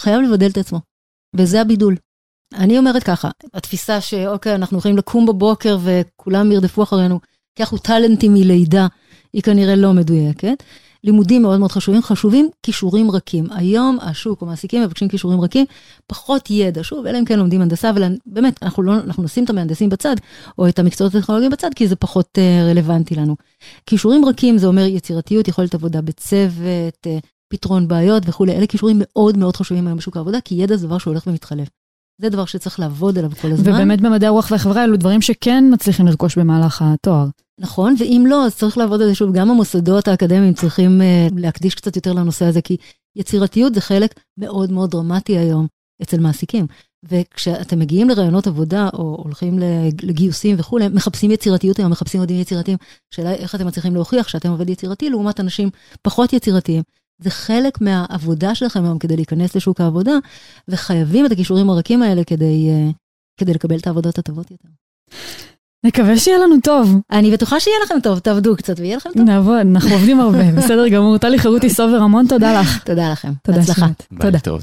חייב 0.00 0.20
לבדל 0.20 0.50
את 0.50 0.58
עצמו. 0.58 0.80
וזה 1.36 1.60
הבידול. 1.60 1.96
אני 2.54 2.78
אומרת 2.78 3.02
ככה, 3.02 3.30
התפיסה 3.54 4.00
שאוקיי, 4.00 4.54
אנחנו 4.54 4.78
יכולים 4.78 4.96
לקום 4.96 5.26
בבוקר 5.26 5.78
וכולם 5.82 6.52
ירדפו 6.52 6.82
אחרינו, 6.82 7.20
כי 7.54 7.62
אנחנו 7.62 7.78
טאלנטים 7.78 8.34
מלידה, 8.34 8.86
היא 9.32 9.42
כנראה 9.42 9.76
לא 9.76 9.92
מדויקת. 9.92 10.62
לימודים 11.04 11.42
מאוד 11.42 11.60
מאוד 11.60 11.72
חשובים, 11.72 12.02
חשובים 12.02 12.50
כישורים 12.62 13.10
רכים. 13.10 13.46
היום 13.50 13.98
השוק 14.02 14.42
או 14.42 14.46
מעסיקים 14.46 14.82
מבקשים 14.82 15.08
כישורים 15.08 15.40
רכים, 15.40 15.66
פחות 16.06 16.50
ידע, 16.50 16.82
שוב, 16.82 17.06
אלא 17.06 17.18
אם 17.18 17.24
כן 17.24 17.38
לומדים 17.38 17.60
הנדסה, 17.60 17.90
ובאמת, 17.90 18.62
אנחנו, 18.62 18.82
לא, 18.82 18.94
אנחנו 18.94 19.22
נשים 19.22 19.44
את 19.44 19.50
המהנדסים 19.50 19.88
בצד, 19.88 20.16
או 20.58 20.68
את 20.68 20.78
המקצועות 20.78 21.14
הטכנולוגיים 21.14 21.52
בצד, 21.52 21.70
כי 21.76 21.88
זה 21.88 21.96
פחות 21.96 22.38
uh, 22.38 22.70
רלוונטי 22.70 23.14
לנו. 23.14 23.36
כישורים 23.86 24.24
רכים 24.24 24.58
זה 24.58 24.66
אומר 24.66 24.82
יצירתיות, 24.82 25.48
יכולת 25.48 25.74
עבודה 25.74 26.00
בצוות, 26.00 27.06
uh, 27.06 27.26
פתרון 27.48 27.88
בעיות 27.88 28.22
וכולי, 28.26 28.52
אלה 28.52 28.66
כישורים 28.66 28.96
מאוד 29.00 29.38
מאוד 29.38 29.56
חשובים 29.56 29.86
היום 29.86 29.98
בשוק 29.98 30.16
העבודה, 30.16 30.40
כי 30.40 30.54
ידע 30.54 30.76
זה 30.76 30.86
דבר 30.86 30.98
שהולך 30.98 31.26
ומתחלף. 31.26 31.77
זה 32.20 32.28
דבר 32.28 32.44
שצריך 32.44 32.80
לעבוד 32.80 33.18
עליו 33.18 33.30
כל 33.40 33.52
הזמן. 33.52 33.72
ובאמת 33.72 34.00
במדעי 34.00 34.28
הרוח 34.28 34.50
והחברה 34.50 34.84
אלו 34.84 34.96
דברים 34.96 35.22
שכן 35.22 35.64
מצליחים 35.72 36.06
לרכוש 36.06 36.38
במהלך 36.38 36.82
התואר. 36.82 37.26
נכון, 37.60 37.94
ואם 37.98 38.24
לא, 38.28 38.46
אז 38.46 38.56
צריך 38.56 38.78
לעבוד 38.78 39.02
על 39.02 39.08
זה 39.08 39.14
שוב, 39.14 39.32
גם 39.32 39.50
המוסדות 39.50 40.08
האקדמיים 40.08 40.54
צריכים 40.54 41.00
uh, 41.00 41.34
להקדיש 41.36 41.74
קצת 41.74 41.96
יותר 41.96 42.12
לנושא 42.12 42.44
הזה, 42.44 42.62
כי 42.62 42.76
יצירתיות 43.16 43.74
זה 43.74 43.80
חלק 43.80 44.20
מאוד 44.38 44.72
מאוד 44.72 44.90
דרמטי 44.90 45.38
היום 45.38 45.66
אצל 46.02 46.20
מעסיקים. 46.20 46.66
וכשאתם 47.04 47.78
מגיעים 47.78 48.08
לרעיונות 48.08 48.46
עבודה, 48.46 48.88
או 48.92 49.16
הולכים 49.24 49.58
לגיוסים 50.02 50.56
וכולי, 50.58 50.88
מחפשים 50.88 51.30
יצירתיות 51.30 51.78
היום, 51.78 51.90
מחפשים 51.90 52.20
עובדים 52.20 52.40
יצירתיים. 52.40 52.78
שאלה 53.14 53.32
איך 53.34 53.54
אתם 53.54 53.66
מצליחים 53.66 53.94
להוכיח 53.94 54.28
שאתם 54.28 54.50
עובד 54.50 54.70
יצירתי 54.70 55.10
לעומת 55.10 55.40
אנשים 55.40 55.70
פחות 56.02 56.32
יצירתיים. 56.32 56.82
זה 57.18 57.30
חלק 57.30 57.80
מהעבודה 57.80 58.54
שלכם 58.54 58.84
היום 58.84 58.98
כדי 58.98 59.16
להיכנס 59.16 59.56
לשוק 59.56 59.80
העבודה, 59.80 60.12
וחייבים 60.68 61.26
את 61.26 61.32
הכישורים 61.32 61.70
הרכים 61.70 62.02
האלה 62.02 62.24
כדי, 62.24 62.68
uh, 62.70 62.94
כדי 63.40 63.54
לקבל 63.54 63.78
את 63.78 63.86
העבודות 63.86 64.18
הטובות 64.18 64.50
יותר. 64.50 64.68
נקווה 65.84 66.18
שיהיה 66.18 66.38
לנו 66.38 66.54
טוב. 66.64 66.94
אני 67.10 67.30
בטוחה 67.30 67.60
שיהיה 67.60 67.76
לכם 67.84 67.94
טוב, 68.02 68.18
תעבדו 68.18 68.56
קצת 68.56 68.80
ויהיה 68.80 68.96
לכם 68.96 69.10
טוב. 69.12 69.22
נעבוד, 69.22 69.66
אנחנו 69.70 69.90
עובדים 69.90 70.20
הרבה, 70.20 70.52
בסדר 70.56 70.88
גמור. 70.88 71.18
טלי 71.18 71.38
חרותי 71.38 71.70
סובר, 71.70 71.96
המון 71.96 72.26
תודה 72.28 72.60
לך. 72.60 72.84
תודה 72.84 73.12
לכם, 73.12 73.32
בהצלחה. 73.48 73.86
תודה. 74.20 74.38
טוב. 74.38 74.62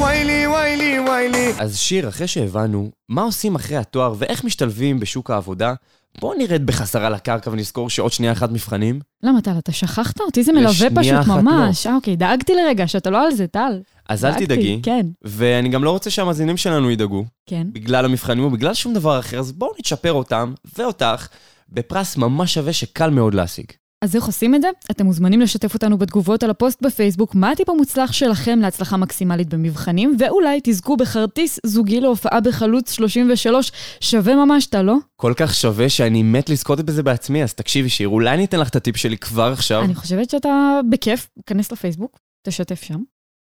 ויילי, 0.00 0.46
ויילי, 0.46 0.98
ויילי. 1.08 1.52
אז 1.58 1.76
שיר, 1.76 2.08
אחרי 2.08 2.26
שהבנו 2.26 2.90
מה 3.08 3.22
עושים 3.22 3.54
אחרי 3.54 3.76
התואר 3.76 4.14
ואיך 4.18 4.44
משתלבים 4.44 5.00
בשוק 5.00 5.30
העבודה, 5.30 5.74
בואו 6.20 6.38
נרד 6.38 6.66
בחזרה 6.66 7.10
לקרקע 7.10 7.50
ונזכור 7.50 7.90
שעוד 7.90 8.12
שנייה 8.12 8.32
אחת 8.32 8.50
מבחנים. 8.50 9.00
למה, 9.22 9.40
טל, 9.40 9.58
אתה 9.58 9.72
שכחת 9.72 10.20
אותי? 10.20 10.42
זה 10.42 10.52
מלווה 10.52 10.88
פשוט 10.94 11.28
לא. 11.28 11.42
ממש. 11.42 11.86
אה, 11.86 11.94
אוקיי, 11.94 12.16
דאגתי 12.16 12.52
לרגע 12.54 12.88
שאתה 12.88 13.10
לא 13.10 13.26
על 13.26 13.34
זה, 13.34 13.46
טל. 13.46 13.80
אז 14.08 14.24
אל 14.24 14.34
תדאגי. 14.34 14.80
כן. 14.82 15.06
ואני 15.24 15.68
גם 15.68 15.84
לא 15.84 15.90
רוצה 15.90 16.10
שהמאזינים 16.10 16.56
שלנו 16.56 16.90
ידאגו. 16.90 17.24
כן. 17.46 17.66
בגלל 17.72 18.04
המבחנים 18.04 18.44
ובגלל 18.44 18.74
שום 18.74 18.94
דבר 18.94 19.18
אחר, 19.18 19.38
אז 19.38 19.52
בואו 19.52 19.72
נצ'פר 19.78 20.12
אותם 20.12 20.54
ואותך 20.78 21.28
בפרס 21.68 22.16
ממש 22.16 22.54
שווה 22.54 22.72
שקל 22.72 23.10
מאוד 23.10 23.34
להשיג. 23.34 23.66
אז 24.04 24.16
איך 24.16 24.24
עושים 24.24 24.54
את 24.54 24.62
זה? 24.62 24.68
אתם 24.90 25.06
מוזמנים 25.06 25.40
לשתף 25.40 25.74
אותנו 25.74 25.98
בתגובות 25.98 26.42
על 26.42 26.50
הפוסט 26.50 26.82
בפייסבוק, 26.82 27.34
מה 27.34 27.50
הטיפ 27.50 27.68
המוצלח 27.68 28.12
שלכם 28.12 28.58
להצלחה 28.58 28.96
מקסימלית 28.96 29.48
במבחנים, 29.48 30.16
ואולי 30.18 30.60
תזכו 30.62 30.96
בכרטיס 30.96 31.58
זוגי 31.66 32.00
להופעה 32.00 32.40
בחלוץ 32.40 32.92
33, 32.92 33.72
שווה 34.00 34.34
ממש, 34.36 34.66
אתה 34.66 34.82
לא? 34.82 34.96
כל 35.16 35.32
כך 35.36 35.54
שווה 35.54 35.88
שאני 35.88 36.22
מת 36.22 36.48
לזכות 36.50 36.80
בזה 36.80 37.02
בעצמי, 37.02 37.42
אז 37.42 37.54
תקשיבי 37.54 37.88
שיר, 37.88 38.08
אולי 38.08 38.34
אני 38.34 38.44
אתן 38.44 38.60
לך 38.60 38.68
את 38.68 38.76
הטיפ 38.76 38.96
שלי 38.96 39.18
כבר 39.18 39.52
עכשיו. 39.52 39.84
אני 39.84 39.94
חושבת 39.94 40.30
שאתה 40.30 40.80
בכיף, 40.90 41.28
כנס 41.46 41.72
לפייסבוק, 41.72 42.18
תשתף 42.46 42.82
שם, 42.82 42.98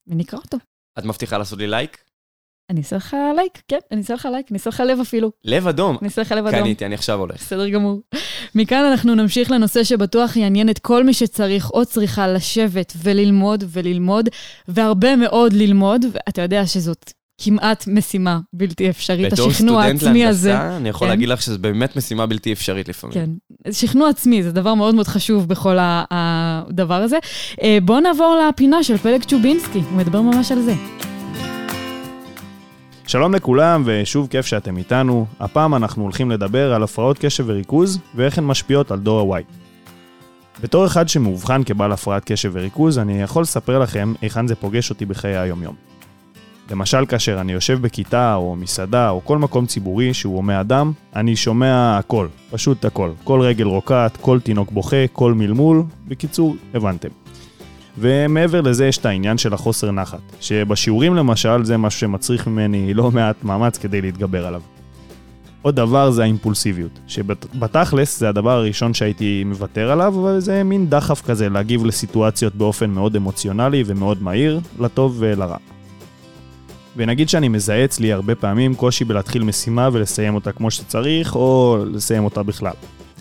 ונקרא 0.07 0.39
אותו. 0.39 0.57
את 0.99 1.05
מבטיחה 1.05 1.37
לעשות 1.37 1.59
לי 1.59 1.67
לייק? 1.67 1.97
אני 2.69 2.79
אעשה 2.79 2.95
לך 2.95 3.15
לייק, 3.35 3.61
כן, 3.67 3.77
אני 3.91 4.01
אעשה 4.01 4.13
לך 4.13 4.27
לייק, 4.31 4.45
אני 4.51 4.57
אעשה 4.57 4.69
לך 4.69 4.83
לב 4.87 4.99
אפילו. 4.99 5.31
לב 5.45 5.67
אדום? 5.67 5.97
אני 6.01 6.07
אעשה 6.07 6.21
לך 6.21 6.31
לב 6.31 6.45
אדום. 6.47 6.59
קניתי, 6.59 6.85
אני 6.85 6.95
עכשיו 6.95 7.19
הולך. 7.19 7.35
בסדר 7.35 7.69
גמור. 7.69 8.01
מכאן 8.55 8.85
אנחנו 8.91 9.15
נמשיך 9.15 9.51
לנושא 9.51 9.83
שבטוח 9.83 10.35
יעניין 10.35 10.69
את 10.69 10.79
כל 10.79 11.03
מי 11.03 11.13
שצריך 11.13 11.71
או 11.71 11.85
צריכה 11.85 12.27
לשבת 12.27 12.93
וללמוד 13.03 13.63
וללמוד, 13.67 14.29
והרבה 14.67 15.15
מאוד 15.15 15.53
ללמוד, 15.53 16.05
ואתה 16.11 16.41
יודע 16.41 16.65
שזאת 16.65 17.13
כמעט 17.41 17.87
משימה 17.87 18.39
בלתי 18.53 18.89
אפשרית, 18.89 19.33
בתור 19.33 19.49
השכנוע 19.49 19.83
סטודנט 19.83 20.03
העצמי 20.03 20.25
הזה. 20.25 20.49
להנדסה, 20.49 20.77
אני 20.77 20.89
יכול 20.89 21.07
כן. 21.07 21.13
להגיד 21.13 21.29
לך 21.29 21.41
שזו 21.41 21.59
באמת 21.59 21.95
משימה 21.95 22.25
בלתי 22.25 22.53
אפשרית 22.53 22.89
לפעמים. 22.89 23.13
כן, 23.13 23.29
שכנוע 23.71 24.09
עצמי 24.09 24.43
זה 24.43 24.51
דבר 24.51 24.73
מאוד 24.73 24.95
מאוד 24.95 25.07
חשוב 25.07 25.47
בכל 25.47 25.77
הדבר 25.79 27.01
הזה. 27.01 27.17
אה, 27.61 27.77
בואו 27.83 27.99
נעבור 27.99 28.37
לפינה 28.49 28.83
של 28.83 28.97
פלג 28.97 29.23
צ'ובינסקי, 29.23 29.79
הוא 29.79 29.97
מדבר 29.97 30.21
ממש 30.21 30.51
על 30.51 30.61
זה. 30.61 30.73
שלום 33.07 33.35
לכולם, 33.35 33.83
ושוב 33.85 34.27
כיף 34.27 34.45
שאתם 34.45 34.77
איתנו. 34.77 35.25
הפעם 35.39 35.75
אנחנו 35.75 36.03
הולכים 36.03 36.31
לדבר 36.31 36.73
על 36.73 36.83
הפרעות 36.83 37.17
קשב 37.19 37.43
וריכוז, 37.47 37.99
ואיך 38.15 38.37
הן 38.37 38.43
משפיעות 38.43 38.91
על 38.91 38.99
דור 38.99 39.35
ה-Y. 39.35 39.43
בתור 40.61 40.85
אחד 40.85 41.09
שמאובחן 41.09 41.63
כבעל 41.63 41.91
הפרעת 41.91 42.23
קשב 42.25 42.51
וריכוז, 42.53 42.99
אני 42.99 43.21
יכול 43.21 43.41
לספר 43.41 43.79
לכם 43.79 44.13
היכן 44.21 44.47
זה 44.47 44.55
פוגש 44.55 44.89
אותי 44.89 45.05
בחיי 45.05 45.37
היום-יום. 45.37 45.75
למשל, 46.71 47.05
כאשר 47.05 47.41
אני 47.41 47.51
יושב 47.53 47.81
בכיתה, 47.81 48.35
או 48.35 48.55
מסעדה, 48.55 49.09
או 49.09 49.21
כל 49.23 49.37
מקום 49.37 49.65
ציבורי 49.65 50.13
שהוא 50.13 50.35
הומה 50.35 50.61
אדם, 50.61 50.91
אני 51.15 51.35
שומע 51.35 51.97
הכל, 51.97 52.27
פשוט 52.51 52.85
הכל. 52.85 53.11
כל 53.23 53.41
רגל 53.41 53.65
רוקעת, 53.65 54.17
כל 54.21 54.39
תינוק 54.39 54.71
בוכה, 54.71 55.07
כל 55.13 55.33
מלמול, 55.33 55.83
בקיצור, 56.07 56.55
הבנתם. 56.73 57.09
ומעבר 57.99 58.61
לזה 58.61 58.87
יש 58.87 58.97
את 58.97 59.05
העניין 59.05 59.37
של 59.37 59.53
החוסר 59.53 59.91
נחת, 59.91 60.19
שבשיעורים 60.39 61.15
למשל 61.15 61.63
זה 61.65 61.77
משהו 61.77 61.99
שמצריך 61.99 62.47
ממני 62.47 62.93
לא 62.93 63.11
מעט 63.11 63.43
מאמץ 63.43 63.77
כדי 63.77 64.01
להתגבר 64.01 64.47
עליו. 64.47 64.61
עוד 65.61 65.75
דבר 65.75 66.11
זה 66.11 66.23
האימפולסיביות, 66.23 66.99
שבתכלס 67.07 68.19
זה 68.19 68.29
הדבר 68.29 68.51
הראשון 68.51 68.93
שהייתי 68.93 69.43
מוותר 69.43 69.91
עליו, 69.91 70.13
אבל 70.21 70.39
זה 70.39 70.63
מין 70.63 70.89
דחף 70.89 71.21
כזה 71.21 71.49
להגיב 71.49 71.85
לסיטואציות 71.85 72.55
באופן 72.55 72.89
מאוד 72.89 73.15
אמוציונלי 73.15 73.83
ומאוד 73.85 74.23
מהיר, 74.23 74.59
לטוב 74.79 75.15
ולרע. 75.19 75.57
ונגיד 76.97 77.29
שאני 77.29 77.47
מזהה 77.47 77.85
אצלי 77.85 78.13
הרבה 78.13 78.35
פעמים 78.35 78.75
קושי 78.75 79.05
בלהתחיל 79.05 79.43
משימה 79.43 79.89
ולסיים 79.93 80.35
אותה 80.35 80.51
כמו 80.51 80.71
שצריך, 80.71 81.35
או 81.35 81.77
לסיים 81.91 82.25
אותה 82.25 82.43
בכלל. 82.43 82.73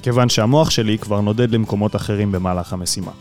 כיוון 0.02 0.28
שהמוח 0.28 0.70
שלי 0.70 0.98
כבר 0.98 1.20
נודד 1.20 1.50
למקומות 1.50 1.96
אחרים 1.96 2.32
במהלך 2.32 2.72
המשימה. 2.72 3.12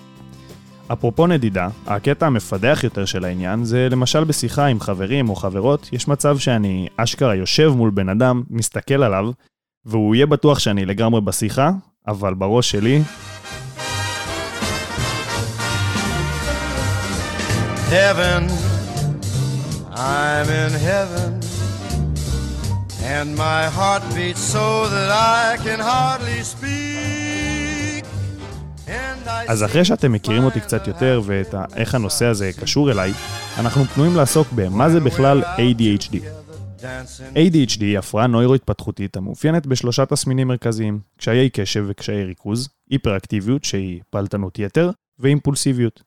אפרופו 0.94 1.28
נדידה, 1.28 1.68
הקטע 1.88 2.26
המפדח 2.26 2.80
יותר 2.84 3.06
של 3.06 3.26
העניין 3.26 3.64
זה 3.64 3.88
למשל 3.92 4.24
בשיחה 4.24 4.66
עם 4.66 4.80
חברים 4.80 5.30
או 5.30 5.36
חברות, 5.36 5.90
יש 5.92 6.08
מצב 6.08 6.38
שאני 6.38 6.88
אשכרה 6.98 7.36
יושב 7.36 7.74
מול 7.76 7.90
בן 7.90 8.10
אדם, 8.10 8.44
מסתכל 8.50 9.04
עליו, 9.04 9.32
והוא 9.86 10.16
יהיה 10.16 10.26
בטוח 10.26 10.60
שאני 10.60 10.86
לגמרי 10.86 11.22
בשיחה, 11.22 11.72
אבל 12.08 12.34
בראש 12.34 12.72
שלי, 12.72 13.02
Heaven, 17.90 18.44
I'm 19.92 20.48
in 20.64 20.74
heaven, 20.90 21.32
and 23.14 23.28
my 23.48 23.64
heart 23.78 24.04
beats 24.16 24.44
so 24.56 24.68
that 24.94 25.10
I 25.12 25.58
can 25.66 25.80
hardly 25.80 26.42
speak. 26.54 26.65
אז 29.48 29.64
אחרי 29.64 29.86
שאתם 29.86 30.12
מכירים 30.12 30.44
אותי 30.44 30.62
קצת 30.62 30.88
יותר 30.88 31.22
ואת 31.26 31.56
איך 31.76 31.96
הנושא 31.96 32.26
הזה 32.26 32.52
קשור 32.62 32.92
אליי, 32.92 33.12
אנחנו 33.60 33.86
פנויים 33.86 34.16
לעסוק 34.16 34.48
במה 34.56 34.90
זה 34.90 35.00
בכלל 35.00 35.44
ADHD. 35.44 36.16
ADHD 37.20 37.82
היא 37.82 37.98
הפרעה 37.98 38.28
נוירו-התפתחותית 38.28 39.18
המאופיינת 39.18 39.68
בשלושה 39.68 40.06
תסמינים 40.06 40.48
מרכזיים, 40.48 41.00
קשיי 41.18 41.50
קשב 41.50 41.86
וקשיי 41.88 42.24
ריכוז, 42.24 42.70
היפראקטיביות 42.90 43.64
שהיא 43.64 44.02
פעלתנות 44.10 44.60
יתר, 44.60 44.92
ואימפולסיביות. 45.20 46.04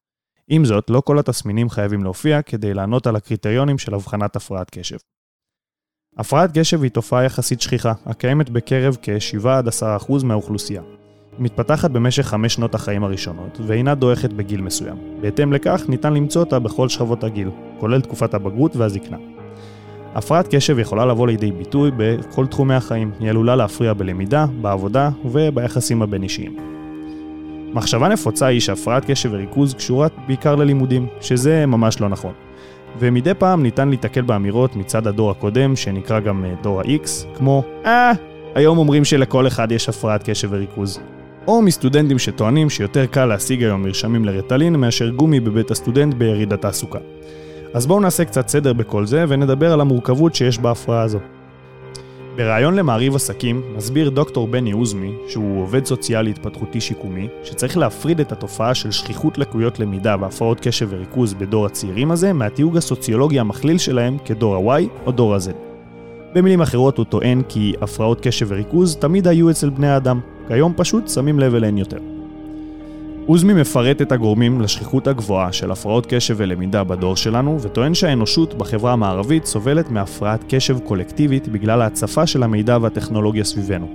עם 0.48 0.64
זאת, 0.64 0.90
לא 0.90 1.00
כל 1.00 1.18
התסמינים 1.18 1.70
חייבים 1.70 2.04
להופיע 2.04 2.42
כדי 2.42 2.74
לענות 2.74 3.06
על 3.06 3.16
הקריטריונים 3.16 3.78
של 3.78 3.94
הבחנת 3.94 4.36
הפרעת 4.36 4.70
קשב. 4.70 4.96
הפרעת 6.18 6.58
קשב 6.58 6.82
היא 6.82 6.90
תופעה 6.90 7.24
יחסית 7.24 7.60
שכיחה, 7.60 7.92
הקיימת 8.06 8.50
בקרב 8.50 8.96
כ-7-10% 9.02 10.24
מהאוכלוסייה. 10.24 10.82
מתפתחת 11.38 11.90
במשך 11.90 12.26
חמש 12.26 12.54
שנות 12.54 12.74
החיים 12.74 13.04
הראשונות, 13.04 13.60
ואינה 13.66 13.94
דועכת 13.94 14.32
בגיל 14.32 14.60
מסוים. 14.60 14.96
בהתאם 15.20 15.52
לכך, 15.52 15.84
ניתן 15.88 16.14
למצוא 16.14 16.42
אותה 16.42 16.58
בכל 16.58 16.88
שכבות 16.88 17.24
הגיל, 17.24 17.50
כולל 17.78 18.00
תקופת 18.00 18.34
הבגרות 18.34 18.76
והזקנה. 18.76 19.16
הפרעת 20.14 20.54
קשב 20.54 20.78
יכולה 20.78 21.06
לבוא 21.06 21.26
לידי 21.26 21.52
ביטוי 21.52 21.90
בכל 21.96 22.46
תחומי 22.46 22.74
החיים. 22.74 23.10
היא 23.20 23.30
עלולה 23.30 23.56
להפריע 23.56 23.92
בלמידה, 23.92 24.46
בעבודה 24.60 25.10
וביחסים 25.24 26.02
הבין-אישיים. 26.02 26.56
מחשבה 27.74 28.08
נפוצה 28.08 28.46
היא 28.46 28.60
שהפרעת 28.60 29.04
קשב 29.10 29.32
וריכוז 29.32 29.74
קשורה 29.74 30.08
בעיקר 30.26 30.54
ללימודים, 30.54 31.06
שזה 31.20 31.66
ממש 31.66 32.00
לא 32.00 32.08
נכון. 32.08 32.32
ומדי 32.98 33.34
פעם 33.34 33.62
ניתן 33.62 33.88
להתקל 33.88 34.20
באמירות 34.20 34.76
מצד 34.76 35.06
הדור 35.06 35.30
הקודם, 35.30 35.76
שנקרא 35.76 36.20
גם 36.20 36.44
אה, 36.44 36.54
דור 36.62 36.80
ה-X, 36.80 37.36
כמו 37.38 37.62
אה, 37.86 38.12
היום 38.54 38.78
אומרים 38.78 39.04
שלכל 39.04 39.46
אחד 39.46 39.72
יש 39.72 39.88
הפרעת 39.88 40.30
קשב 40.30 40.48
וריכוז. 40.52 41.00
או 41.48 41.62
מסטודנטים 41.62 42.18
שטוענים 42.18 42.70
שיותר 42.70 43.06
קל 43.06 43.24
להשיג 43.26 43.62
היום 43.62 43.82
מרשמים 43.82 44.24
לרטלין 44.24 44.76
מאשר 44.76 45.08
גומי 45.08 45.40
בבית 45.40 45.70
הסטודנט 45.70 46.14
ביריד 46.14 46.52
התעסוקה. 46.52 46.98
אז 47.74 47.86
בואו 47.86 48.00
נעשה 48.00 48.24
קצת 48.24 48.48
סדר 48.48 48.72
בכל 48.72 49.06
זה 49.06 49.24
ונדבר 49.28 49.72
על 49.72 49.80
המורכבות 49.80 50.34
שיש 50.34 50.58
בהפרעה 50.58 51.02
הזו. 51.02 51.18
בריאיון 52.36 52.74
למעריב 52.74 53.14
עסקים 53.14 53.62
מסביר 53.76 54.10
דוקטור 54.10 54.48
בני 54.48 54.70
עוזמי, 54.70 55.12
שהוא 55.28 55.62
עובד 55.62 55.84
סוציאלי 55.84 56.30
התפתחותי 56.30 56.80
שיקומי, 56.80 57.28
שצריך 57.44 57.76
להפריד 57.76 58.20
את 58.20 58.32
התופעה 58.32 58.74
של 58.74 58.90
שכיחות 58.90 59.38
לקויות 59.38 59.78
למידה 59.78 60.16
והפרעות 60.20 60.60
קשב 60.60 60.88
וריכוז 60.90 61.34
בדור 61.34 61.66
הצעירים 61.66 62.10
הזה 62.10 62.32
מהתיוג 62.32 62.76
הסוציולוגי 62.76 63.40
המכליל 63.40 63.78
שלהם 63.78 64.16
כדור 64.24 64.72
ה-Y 64.72 64.82
או 65.06 65.12
דור 65.12 65.34
ה-Z. 65.34 65.50
במילים 66.34 66.60
אחרות 66.60 66.98
הוא 66.98 67.06
טוען 67.06 67.42
כי 67.48 67.74
הפרעות 67.80 68.20
קשב 68.20 68.46
וריכוז 68.50 68.96
תמיד 68.96 69.28
היו 69.28 69.50
אצל 69.50 69.70
בני 69.70 69.88
האדם, 69.88 70.20
כיום 70.48 70.72
פשוט 70.76 71.08
שמים 71.08 71.38
לב 71.38 71.54
אליהן 71.54 71.78
יותר. 71.78 71.98
עוזמי 73.26 73.54
מפרט 73.54 74.02
את 74.02 74.12
הגורמים 74.12 74.60
לשכיחות 74.60 75.06
הגבוהה 75.06 75.52
של 75.52 75.70
הפרעות 75.70 76.06
קשב 76.08 76.34
ולמידה 76.38 76.84
בדור 76.84 77.16
שלנו, 77.16 77.58
וטוען 77.62 77.94
שהאנושות 77.94 78.54
בחברה 78.54 78.92
המערבית 78.92 79.46
סובלת 79.46 79.90
מהפרעת 79.90 80.44
קשב 80.48 80.78
קולקטיבית 80.78 81.48
בגלל 81.48 81.82
ההצפה 81.82 82.26
של 82.26 82.42
המידע 82.42 82.78
והטכנולוגיה 82.82 83.44
סביבנו. 83.44 83.88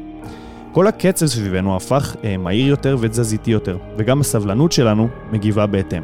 כל 0.71 0.87
הקצב 0.87 1.25
סביבנו 1.25 1.75
הפך 1.75 2.15
אה, 2.23 2.37
מהיר 2.37 2.67
יותר 2.67 2.97
ותזזיתי 2.99 3.51
יותר, 3.51 3.77
וגם 3.97 4.21
הסבלנות 4.21 4.71
שלנו 4.71 5.07
מגיבה 5.31 5.65
בהתאם, 5.65 6.03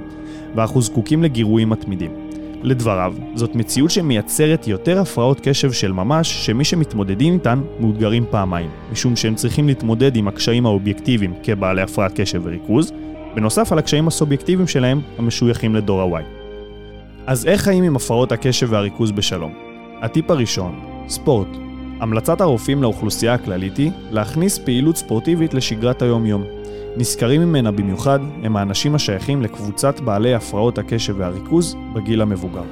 ואנחנו 0.56 0.82
זקוקים 0.82 1.24
לגירויים 1.24 1.70
מתמידים. 1.70 2.29
לדבריו, 2.64 3.14
זאת 3.36 3.56
מציאות 3.56 3.92
שמייצרת 3.92 4.68
יותר 4.68 5.00
הפרעות 5.00 5.40
קשב 5.44 5.72
של 5.72 5.92
ממש, 5.92 6.46
שמי 6.46 6.64
שמתמודדים 6.64 7.34
איתן 7.34 7.62
מאותגרים 7.80 8.26
פעמיים, 8.30 8.70
משום 8.92 9.16
שהם 9.16 9.36
צריכים 9.36 9.68
להתמודד 9.68 10.16
עם 10.16 10.28
הקשיים 10.28 10.66
האובייקטיביים 10.66 11.34
כבעלי 11.44 11.82
הפרעת 11.82 12.20
קשב 12.20 12.42
וריכוז, 12.44 12.92
בנוסף 13.36 13.72
על 13.72 13.80
הקשיים 13.80 14.08
הסובייקטיביים 14.08 14.68
שלהם 14.68 15.02
המשויכים 15.18 15.76
לדור 15.76 16.02
ה-Y. 16.02 16.24
אז 17.28 17.46
איך 17.46 17.62
חיים 17.62 17.84
עם 17.84 17.96
הפרעות 17.96 18.32
הקשב 18.32 18.68
והריכוז 18.70 19.12
בשלום? 19.12 19.54
הטיפ 20.02 20.32
הראשון, 20.32 20.80
ספורט. 21.08 21.48
המלצת 22.00 22.42
הרופאים 22.42 22.84
לאוכלוסייה 22.84 23.34
הכללית 23.34 23.78
היא 23.78 23.92
להכניס 24.12 24.58
פעילות 24.58 24.98
ספורטיבית 24.98 25.54
לשגרת 25.54 26.02
היום-יום. 26.02 26.44
נזכרים 27.00 27.42
ממנה 27.42 27.72
במיוחד 27.72 28.20
הם 28.44 28.58
האנשים 28.58 28.96
השייכים 28.96 29.42
לקבוצת 29.42 30.00
בעלי 30.00 30.34
הפרעות 30.34 30.78
הקשב 30.78 31.16
והריכוז 31.18 31.76
בגיל 31.94 32.22
המבוגר. 32.22 32.64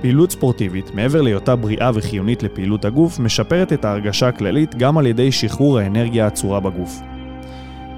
פעילות 0.00 0.30
ספורטיבית, 0.30 0.94
מעבר 0.94 1.22
להיותה 1.22 1.56
בריאה 1.56 1.90
וחיונית 1.94 2.42
לפעילות 2.42 2.84
הגוף, 2.84 3.18
משפרת 3.18 3.72
את 3.72 3.84
ההרגשה 3.84 4.28
הכללית 4.28 4.74
גם 4.74 4.98
על 4.98 5.06
ידי 5.06 5.32
שחרור 5.32 5.78
האנרגיה 5.78 6.24
האצורה 6.24 6.60
בגוף. 6.60 6.98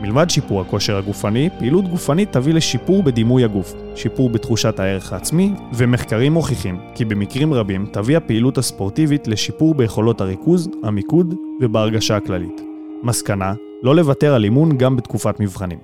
מלבד 0.00 0.30
שיפור 0.30 0.60
הכושר 0.60 0.96
הגופני, 0.96 1.48
פעילות 1.58 1.88
גופנית 1.88 2.32
תביא 2.32 2.54
לשיפור 2.54 3.02
בדימוי 3.02 3.44
הגוף, 3.44 3.74
שיפור 3.94 4.30
בתחושת 4.30 4.80
הערך 4.80 5.12
העצמי, 5.12 5.52
ומחקרים 5.72 6.32
מוכיחים 6.32 6.78
כי 6.94 7.04
במקרים 7.04 7.54
רבים 7.54 7.86
תביא 7.92 8.16
הפעילות 8.16 8.58
הספורטיבית 8.58 9.28
לשיפור 9.28 9.74
ביכולות 9.74 10.20
הריכוז, 10.20 10.68
המיקוד 10.82 11.34
ובהרגשה 11.60 12.16
הכללית. 12.16 12.60
מסקנה, 13.02 13.54
לא 13.82 13.96
לוותר 13.96 14.34
על 14.34 14.44
אימון 14.44 14.78
גם 14.78 14.96
בתקופת 14.96 15.40
מבחנים. 15.40 15.78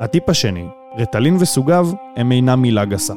הטיפ 0.00 0.28
השני, 0.28 0.64
רטלין 0.98 1.36
וסוגיו 1.40 1.88
הם 2.16 2.32
אינם 2.32 2.62
מילה 2.62 2.84
גסה. 2.84 3.14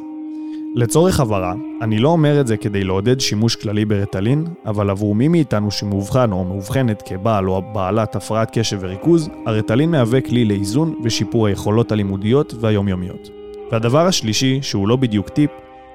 לצורך 0.74 1.20
הבהרה, 1.20 1.54
אני 1.82 1.98
לא 1.98 2.08
אומר 2.08 2.40
את 2.40 2.46
זה 2.46 2.56
כדי 2.56 2.84
לעודד 2.84 3.20
שימוש 3.20 3.56
כללי 3.56 3.84
ברטלין, 3.84 4.46
אבל 4.66 4.90
עבור 4.90 5.14
מי 5.14 5.28
מאיתנו 5.28 5.70
שמאובחן 5.70 6.32
או 6.32 6.44
מאובחנת 6.44 7.02
כבעל 7.02 7.48
או 7.48 7.62
בעלת 7.72 8.16
הפרעת 8.16 8.58
קשב 8.58 8.78
וריכוז, 8.80 9.30
הרטלין 9.46 9.90
מהווה 9.90 10.20
כלי 10.20 10.44
לאיזון 10.44 10.94
ושיפור 11.04 11.46
היכולות 11.46 11.92
הלימודיות 11.92 12.54
והיומיומיות. 12.60 13.28
והדבר 13.72 14.06
השלישי, 14.06 14.58
שהוא 14.62 14.88
לא 14.88 14.96
בדיוק 14.96 15.28
טיפ, 15.28 15.50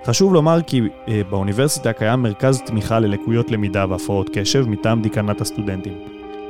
חשוב 0.06 0.34
לומר 0.34 0.62
כי 0.68 0.82
אה, 1.08 1.22
באוניברסיטה 1.30 1.94
קיים 1.94 2.22
מרכז 2.22 2.62
תמיכה 2.66 3.00
ללקויות 3.00 3.52
למידה 3.52 3.86
והפרעות 3.90 4.30
קשב 4.34 4.70
מטעם 4.70 5.02
דיקנת 5.02 5.42
הסטודנטים. 5.42 5.94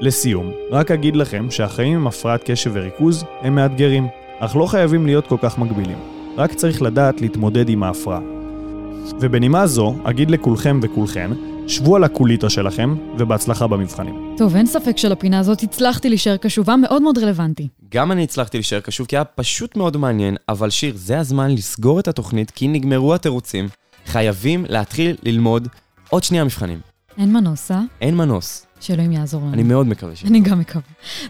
לסיום, 0.02 0.52
רק 0.72 0.92
אגיד 0.92 1.16
לכם 1.16 1.52
שהחיים 1.52 1.96
עם 1.96 2.08
הפרעת 2.08 2.44
קשב 2.44 2.72
וריכוז 2.74 3.24
הם 3.42 3.56
מאתגרים, 3.56 4.08
אך 4.40 4.56
לא 4.56 4.66
חייבים 4.66 5.06
להיות 5.06 5.28
כל 5.28 5.38
כך 5.42 5.58
מגבילים. 5.58 5.98
רק 6.38 6.54
צריך 6.54 6.82
לדעת 6.82 7.22
להתמודד 7.22 7.70
עם 7.70 7.84
ההפרעה. 7.84 8.20
ובנימה 9.20 9.68
זו, 9.68 9.96
אגיד 10.04 10.32
לכולכם 10.32 10.80
וכולכן, 10.84 11.32
שבו 11.68 11.96
על 11.96 12.04
הקוליטה 12.04 12.50
שלכם, 12.50 12.96
ובהצלחה 13.18 13.68
במבחנים. 13.68 14.36
טוב, 14.38 14.56
אין 14.56 14.66
ספק 14.66 14.98
שלפינה 14.98 15.40
הזאת 15.40 15.64
הצלחתי 15.64 16.10
להישאר 16.10 16.38
קשובה, 16.38 16.76
מאוד 16.76 17.02
מאוד 17.02 17.18
רלוונטי. 17.18 17.68
גם 17.90 18.12
אני 18.12 18.24
הצלחתי 18.24 18.58
להישאר 18.58 18.80
קשוב 18.80 19.08
כי 19.08 19.16
היה 19.16 19.24
פשוט 19.24 19.78
מאוד 19.78 19.98
מעניין, 19.98 20.36
אבל 20.50 20.70
שיר, 20.70 20.94
זה 20.98 21.20
הזמן 21.20 21.52
לסגור 21.52 22.00
את 22.00 22.08
התוכנית 22.08 22.52
כי 22.52 22.68
נגמרו 22.68 23.14
התירוצים. 23.14 23.68
חייבים 24.06 24.66
להתחיל 24.70 25.16
ללמוד 25.24 25.68
עוד 26.10 26.24
שנייה 26.24 26.44
מבחנים. 26.44 26.80
אין 27.18 27.34
מנוס, 27.34 27.72
אה? 27.72 27.82
אין 28.02 28.18
מנוס. 28.18 28.67
שאלוהים 28.80 29.12
יעזור 29.12 29.42
לנו. 29.42 29.54
אני 29.54 29.64
מאוד 29.64 29.88
מקווה 29.88 30.16
ש... 30.16 30.24
אני 30.24 30.40
גם 30.40 30.60
מקווה. 30.60 30.82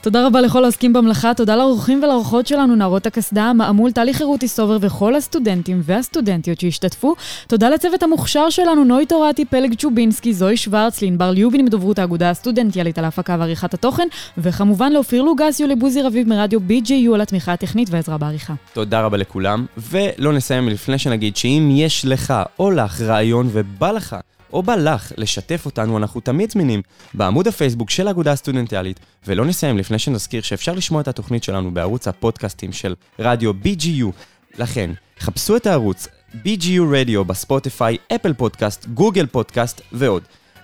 תודה 0.02 0.28
רבה 0.28 0.42
לכל 0.42 0.64
העוסקים 0.64 0.94
במלאכה, 0.94 1.34
תודה 1.34 1.56
לאורחים 1.56 2.04
ולאורחות 2.04 2.48
שלנו, 2.48 2.76
נערות 2.76 3.06
הקסדה, 3.06 3.54
מעמול, 3.54 3.92
טלי 3.92 4.14
חירותי 4.14 4.48
סובר 4.48 4.78
וכל 4.82 5.16
הסטודנטים 5.16 5.82
והסטודנטיות 5.84 6.60
שהשתתפו. 6.60 7.16
תודה 7.48 7.70
לצוות 7.70 8.04
המוכשר 8.04 8.50
שלנו, 8.50 8.84
נוי 8.84 9.06
תורתי, 9.06 9.46
פלג 9.46 9.74
צ'ובינסקי, 9.78 10.34
זוהי 10.34 10.58
שוורץ, 10.58 11.02
לינבר 11.02 11.32
ליובין 11.32 11.66
מדוברות 11.66 12.00
האגודה 12.00 12.30
הסטודנטיאלית 12.30 12.98
על 12.98 13.06
ההפקה 13.06 13.36
ועריכת 13.40 13.74
התוכן, 13.74 14.08
וכמובן 14.38 14.92
לאופיר 14.92 15.22
לוגסיו, 15.22 15.68
לבוזי 15.68 16.02
רביב 16.02 16.28
מרדיו 16.28 16.60
BJU 16.70 17.14
על 17.14 17.22
התמיכה 17.22 17.54
הטכנית 17.54 17.90
ועזרה 17.92 18.18
בעריכה. 18.18 18.54
תודה 18.74 19.02
רבה 19.02 19.18
לכולם, 19.18 19.66
ולא 19.78 20.34
נסיים 20.34 20.70
לפני 20.70 20.98
שנגיד 20.98 21.38
שאם 21.38 21.70
יש 21.72 22.06
לך 22.06 22.34
או 22.60 22.72
לך 22.72 23.02
רעיון 23.02 23.50
ובא 23.52 23.92
לך 23.92 24.16
או 24.54 24.64
בא 24.64 24.76
לך 24.76 25.12
לשתף 25.18 25.66
אותנו, 25.66 25.98
אנחנו 25.98 26.22
תמיד 26.22 26.52
זמינים 26.52 26.82
בעמוד 27.14 27.48
הפייסבוק 27.48 27.90
של 27.90 28.08
האגודה 28.08 28.32
הסטודנטיאלית, 28.32 29.00
ולא 29.28 29.46
נסיים 29.46 29.78
לפני 29.78 30.00
שנזכיר 30.00 30.42
שאפשר 30.42 30.74
לשמוע 30.74 31.02
את 31.02 31.08
התוכנית 31.08 31.44
שלנו 31.44 31.72
בערוץ 31.72 32.08
הפודקאסטים 32.08 32.74
של 32.74 32.96
רדיו 33.20 33.52
BGU. 33.52 34.12
לכן, 34.58 34.92
חפשו 35.20 35.56
את 35.56 35.68
הערוץ 35.68 36.08
BGU 36.34 36.82
רדיו 36.92 37.26
בספוטיפיי, 37.26 37.98
אפל 38.16 38.34
פודקאסט, 38.34 38.86
גוגל 38.86 39.26
פודקאסט 39.26 39.82
ועוד. 39.92 40.24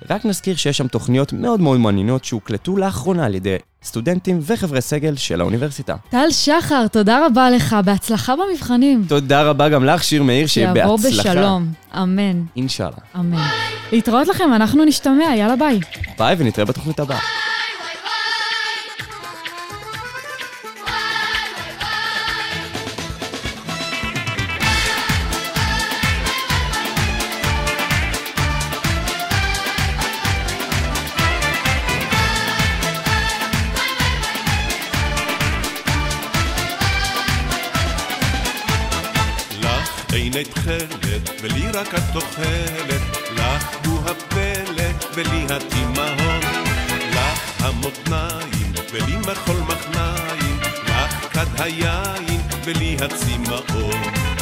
רק 0.10 0.26
נזכיר 0.26 0.56
שיש 0.56 0.78
שם 0.78 0.88
תוכניות 0.88 1.34
מאוד 1.34 1.62
מאוד 1.62 1.80
מעניינות 1.80 2.26
שהוקלטו 2.26 2.78
לאחרונה 2.78 3.26
על 3.26 3.36
ידי 3.36 3.56
סטודנטים 3.84 4.40
וחברי 4.42 4.82
סגל 4.82 5.16
של 5.16 5.42
האוניברסיטה. 5.42 5.96
טל 6.10 6.32
שחר, 6.32 6.88
תודה 6.88 7.26
רבה 7.26 7.50
לך, 7.50 7.76
בהצלחה 7.86 8.34
במבחנים. 8.36 9.06
תודה 9.08 9.44
רבה 9.44 9.70
גם 9.70 9.86
לך, 9.86 10.04
שיר 10.04 10.24
מאיר, 10.24 10.48
שיהיה 10.48 10.74
שיעבור 10.74 10.98
בהצלחה. 10.98 11.30
בשלום, 11.30 11.68
אמן, 11.94 12.42
אינשאללה. 12.56 12.98
אמן. 13.16 13.48
להתראות 13.92 14.28
לכם, 14.28 14.54
אנחנו 14.56 14.86
נשתמע, 14.86 15.36
יאללה 15.36 15.56
ביי. 15.56 15.80
ביי 16.18 16.36
ונתראה 16.40 16.66
בתוכנית 16.66 17.00
הבאה. 17.00 17.43
ולי 52.84 52.96
הצמאון. 53.02 54.33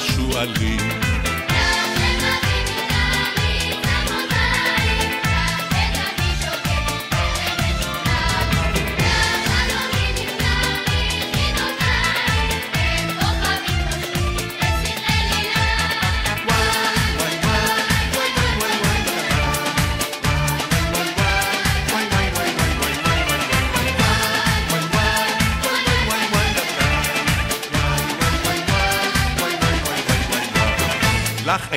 ולי 0.00 0.08
השועלים. 0.08 0.69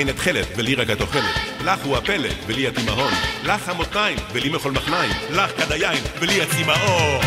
אין 0.04 0.10
את 0.10 0.16
תכלת, 0.16 0.48
ולי 0.56 0.76
רק 0.76 0.90
את 0.90 1.02
אוכלת. 1.02 1.24
לך 1.66 1.80
הוא 1.84 1.98
הפלא, 1.98 2.30
ולי 2.48 2.68
התימהון. 2.68 3.14
לך 3.44 3.70
המותניים, 3.70 4.18
ולי 4.34 4.50
מחול 4.50 4.72
מחניים. 4.72 5.12
לך 5.32 5.52
כד 5.58 5.72
היין, 5.72 6.04
ולי 6.20 6.42
הצמאון. 6.42 7.22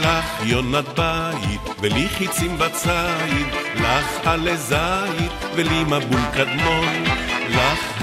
לך 0.00 0.40
יונת 0.42 0.84
בית, 0.88 1.60
ולי 1.80 2.08
חיצים 2.08 2.58
בציד, 2.58 3.46
לך 3.74 4.26
עלי 4.26 4.56
זית, 4.56 5.32
ולי 5.54 5.84
מבול 5.84 6.20
קדמון, 6.34 7.04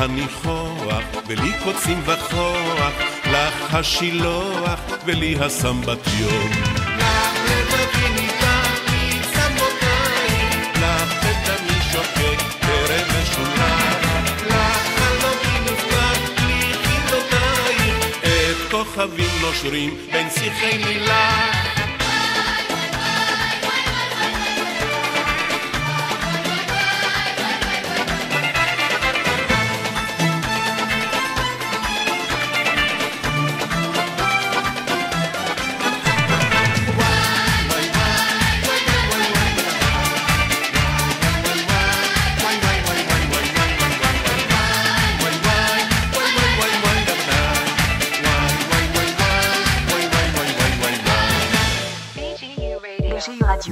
הניחוח, 0.02 1.04
ולי 1.28 1.52
קוצים 1.64 2.00
וכוח, 2.06 2.94
לך 3.26 3.74
השילוח, 3.74 4.80
ולי 5.06 5.36
הסמבטיון. 5.40 6.52
לך 6.98 7.40
לבבי 7.46 8.10
נידחתי, 8.10 9.20
צמותיים, 9.34 10.72
לך 10.76 11.14
בדמי 11.24 11.82
שוקק, 11.92 12.42
טרם 12.60 13.08
משולח, 13.22 14.06
לך 14.48 15.00
חלומי 15.00 15.72
נפתח, 15.72 16.44
לי 16.48 16.74
חילותייך, 16.84 18.18
את 18.24 18.72
כוכבים 18.72 19.42
נושרים 19.42 19.98
בין 20.12 20.30
שיחי 20.30 20.78
לילך. 20.78 21.71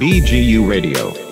BGU 0.00 0.66
Radio. 0.66 1.29